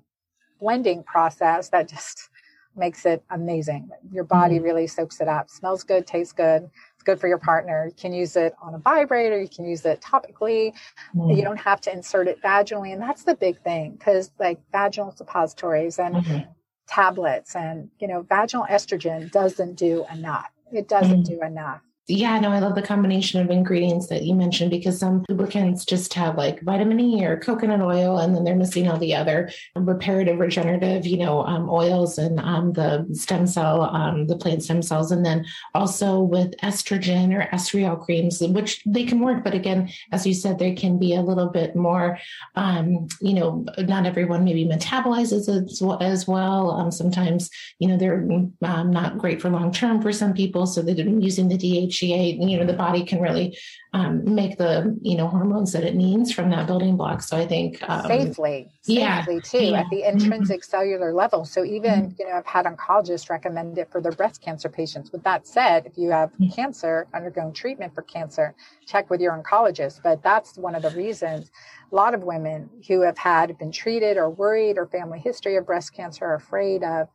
[0.61, 2.29] blending process that just
[2.75, 3.89] makes it amazing.
[4.13, 4.63] Your body mm-hmm.
[4.63, 5.49] really soaks it up.
[5.49, 6.69] Smells good, tastes good.
[6.93, 7.87] It's good for your partner.
[7.87, 9.41] You can use it on a vibrator.
[9.41, 10.73] You can use it topically.
[11.13, 11.31] Mm-hmm.
[11.31, 12.93] You don't have to insert it vaginally.
[12.93, 16.49] And that's the big thing because like vaginal suppositories and mm-hmm.
[16.87, 20.49] tablets and, you know, vaginal estrogen doesn't do enough.
[20.71, 21.33] It doesn't mm-hmm.
[21.33, 25.23] do enough yeah, no, I love the combination of ingredients that you mentioned because some
[25.29, 29.15] lubricants just have like vitamin E or coconut oil, and then they're missing all the
[29.15, 34.63] other reparative, regenerative, you know, um, oils and um, the stem cell, um, the plant
[34.63, 35.45] stem cells, and then
[35.75, 40.57] also with estrogen or estriol creams, which they can work, but again, as you said,
[40.57, 42.17] they can be a little bit more,
[42.55, 46.71] um, you know, not everyone maybe metabolizes it as well.
[46.71, 47.49] Um, sometimes,
[47.79, 48.21] you know, they're
[48.63, 52.57] um, not great for long term for some people, so they're using the DHEA you
[52.57, 53.57] know the body can really
[53.93, 57.45] um, make the you know hormones that it needs from that building block so i
[57.45, 59.79] think um, safely yeah, safely too yeah.
[59.79, 60.19] at the mm-hmm.
[60.19, 60.69] intrinsic mm-hmm.
[60.69, 62.15] cellular level so even mm-hmm.
[62.19, 65.85] you know i've had oncologists recommend it for their breast cancer patients with that said
[65.85, 66.49] if you have mm-hmm.
[66.49, 71.51] cancer undergoing treatment for cancer check with your oncologist but that's one of the reasons
[71.91, 75.65] a lot of women who have had been treated or worried or family history of
[75.65, 77.09] breast cancer are afraid of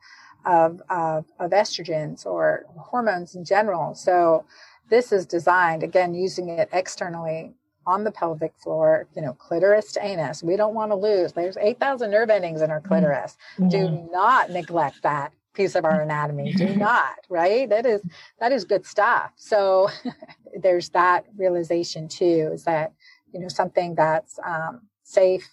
[0.47, 3.95] of, of, of estrogens or hormones in general.
[3.95, 4.45] So
[4.89, 7.55] this is designed, again, using it externally
[7.87, 10.43] on the pelvic floor, you know, clitoris to anus.
[10.43, 11.33] We don't want to lose.
[11.33, 12.89] There's 8,000 nerve endings in our mm-hmm.
[12.89, 13.37] clitoris.
[13.59, 13.69] Mm-hmm.
[13.69, 16.53] Do not neglect that piece of our anatomy.
[16.53, 17.69] Do not, right?
[17.69, 18.03] That is
[18.41, 19.33] that is good stuff.
[19.37, 19.89] So
[20.61, 22.93] there's that realization too, is that,
[23.33, 25.49] you know, something that's um, safe,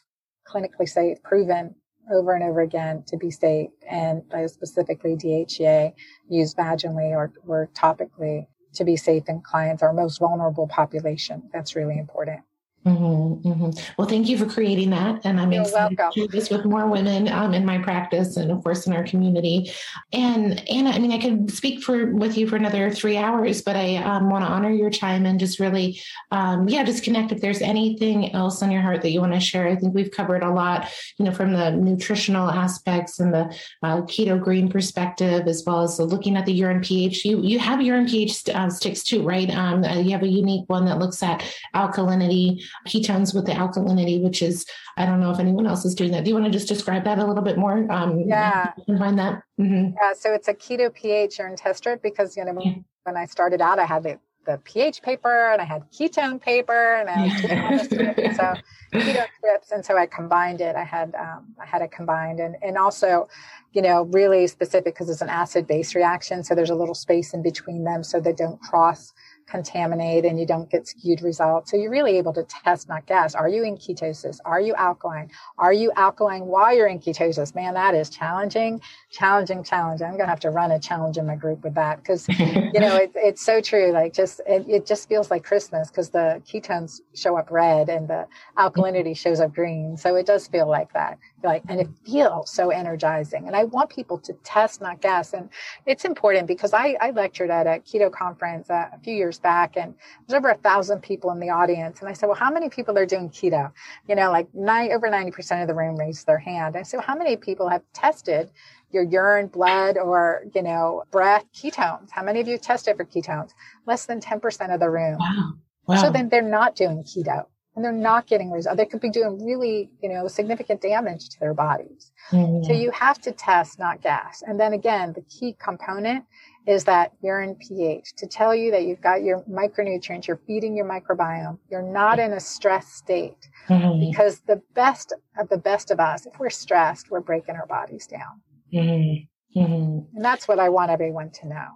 [0.47, 1.75] clinically safe, proven
[2.11, 5.93] over and over again to be safe and specifically DHEA
[6.29, 11.43] used vaginally or, or topically to be safe in clients, our most vulnerable population.
[11.53, 12.41] That's really important.
[12.85, 13.93] Mm-hmm, mm-hmm.
[13.97, 15.21] Well, thank you for creating that.
[15.25, 16.13] And I'm You're excited welcome.
[16.13, 19.05] to do this with more women um, in my practice and, of course, in our
[19.05, 19.71] community.
[20.11, 23.77] And Anna, I mean, I could speak for with you for another three hours, but
[23.77, 27.31] I um, want to honor your time and just really, um, yeah, just connect.
[27.31, 30.11] If there's anything else on your heart that you want to share, I think we've
[30.11, 35.47] covered a lot, you know, from the nutritional aspects and the uh, keto green perspective,
[35.47, 37.23] as well as looking at the urine pH.
[37.23, 39.49] You you have urine pH uh, sticks too, right?
[39.49, 44.21] Um, uh, you have a unique one that looks at alkalinity ketones with the alkalinity,
[44.21, 44.65] which is,
[44.97, 46.23] I don't know if anyone else is doing that.
[46.23, 47.91] Do you want to just describe that a little bit more?
[47.91, 48.71] Um, yeah.
[48.77, 49.43] You can find that.
[49.59, 49.95] Mm-hmm.
[49.99, 50.13] Yeah.
[50.13, 52.75] So it's a keto pH urine test strip because, you know, yeah.
[53.03, 56.95] when I started out, I had the, the pH paper and I had ketone paper
[56.95, 59.71] and I so keto strips.
[59.71, 60.75] And so I combined it.
[60.75, 63.29] I had, um, I had it combined and, and also,
[63.71, 66.43] you know, really specific because it's an acid base reaction.
[66.43, 69.13] So there's a little space in between them so they don't cross
[69.47, 71.71] contaminate and you don't get skewed results.
[71.71, 73.35] So you're really able to test, not guess.
[73.35, 74.39] Are you in ketosis?
[74.45, 75.29] Are you alkaline?
[75.57, 77.55] Are you alkaline while you're in ketosis?
[77.55, 78.81] Man, that is challenging,
[79.11, 80.07] challenging, challenging.
[80.07, 82.79] I'm going to have to run a challenge in my group with that because, you
[82.79, 83.91] know, it, it's so true.
[83.91, 88.07] Like just, it, it just feels like Christmas because the ketones show up red and
[88.07, 88.27] the
[88.57, 88.59] mm-hmm.
[88.67, 89.97] alkalinity shows up green.
[89.97, 91.17] So it does feel like that.
[91.43, 95.49] Like and it feels so energizing and i want people to test not guess and
[95.85, 99.77] it's important because i, I lectured at a keto conference uh, a few years back
[99.77, 99.93] and
[100.27, 102.97] there's over a thousand people in the audience and i said well how many people
[102.97, 103.71] are doing keto?
[104.07, 106.75] You know like nine, over 90% of the room raised their hand.
[106.75, 108.51] I said well, how many people have tested
[108.91, 112.09] your urine blood or you know breath ketones?
[112.11, 113.51] How many of you tested for ketones?
[113.85, 115.17] Less than 10% of the room.
[115.19, 115.53] Wow.
[115.85, 115.95] Wow.
[115.97, 117.45] so then they're not doing keto
[117.75, 118.77] and they're not getting results.
[118.77, 122.11] They could be doing really, you know, significant damage to their bodies.
[122.31, 122.63] Mm-hmm.
[122.65, 124.43] So you have to test, not guess.
[124.45, 126.25] And then again, the key component
[126.67, 130.85] is that urine pH to tell you that you've got your micronutrients, you're feeding your
[130.85, 133.49] microbiome, you're not in a stress state.
[133.67, 134.11] Mm-hmm.
[134.11, 138.07] Because the best of the best of us, if we're stressed, we're breaking our bodies
[138.07, 138.41] down.
[138.73, 139.59] Mm-hmm.
[139.59, 140.15] mm-hmm.
[140.15, 141.67] And that's what I want everyone to know.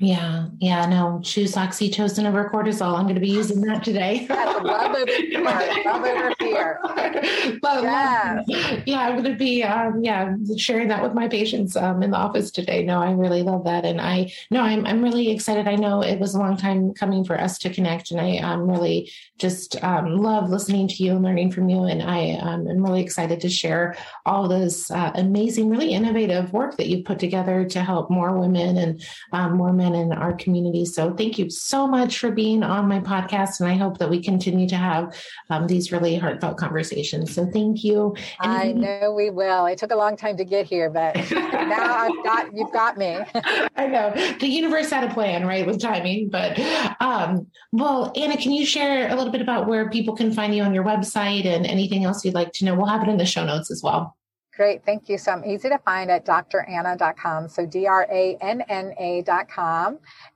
[0.00, 2.96] Yeah, yeah, no, choose oxytocin over cortisol.
[2.96, 4.26] I'm going to be using that today.
[4.28, 5.42] That's love over fear.
[5.42, 6.80] Love over fear.
[7.62, 8.82] Love, yes.
[8.86, 12.16] Yeah, I'm going to be, um, yeah, sharing that with my patients um, in the
[12.16, 12.84] office today.
[12.84, 15.66] No, I really love that, and I no, I'm I'm really excited.
[15.66, 18.68] I know it was a long time coming for us to connect, and I am
[18.68, 22.84] really just um, love listening to you and learning from you, and I um, am
[22.84, 27.64] really excited to share all this uh, amazing, really innovative work that you've put together
[27.66, 30.84] to help more women and um, more men in our community.
[30.84, 33.60] So thank you so much for being on my podcast.
[33.60, 35.14] And I hope that we continue to have
[35.50, 37.34] um, these really heartfelt conversations.
[37.34, 38.14] So thank you.
[38.40, 39.66] And I know we will.
[39.66, 43.18] It took a long time to get here, but now I've got, you've got me.
[43.76, 45.66] I know the universe had a plan, right?
[45.66, 46.58] With timing, but,
[47.00, 50.62] um, well, Anna, can you share a little bit about where people can find you
[50.62, 52.74] on your website and anything else you'd like to know?
[52.74, 54.17] We'll have it in the show notes as well.
[54.58, 54.84] Great.
[54.84, 55.16] Thank you.
[55.18, 57.48] So I'm easy to find at dranna.com.
[57.48, 58.38] So D-R-A-N-N-A.com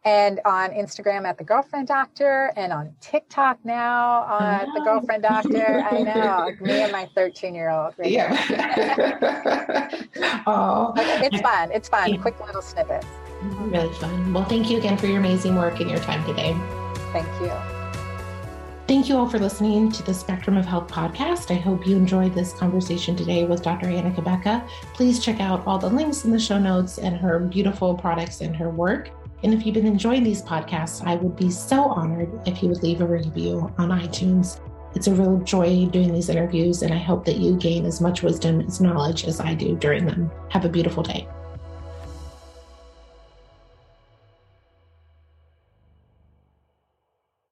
[0.05, 4.75] and on Instagram at the girlfriend doctor and on TikTok now on oh.
[4.75, 4.85] the ah.
[4.85, 5.85] girlfriend doctor.
[5.91, 7.95] I know me and my 13 year old.
[7.99, 9.89] Right yeah.
[10.47, 11.73] oh, it's fun.
[11.73, 12.16] It's fun.
[12.18, 13.09] Quick little snippets.
[13.43, 14.33] Really fun.
[14.33, 16.57] Well, thank you again for your amazing work and your time today.
[17.12, 17.51] Thank you.
[18.93, 21.51] Thank you all for listening to the Spectrum of Health podcast.
[21.51, 23.86] I hope you enjoyed this conversation today with Dr.
[23.86, 24.68] Anna Cabeca.
[24.93, 28.55] Please check out all the links in the show notes and her beautiful products and
[28.55, 29.09] her work.
[29.43, 32.82] And if you've been enjoying these podcasts, I would be so honored if you would
[32.82, 34.61] leave a review on iTunes.
[34.95, 38.22] It's a real joy doing these interviews, and I hope that you gain as much
[38.22, 40.30] wisdom as knowledge as I do during them.
[40.51, 41.26] Have a beautiful day.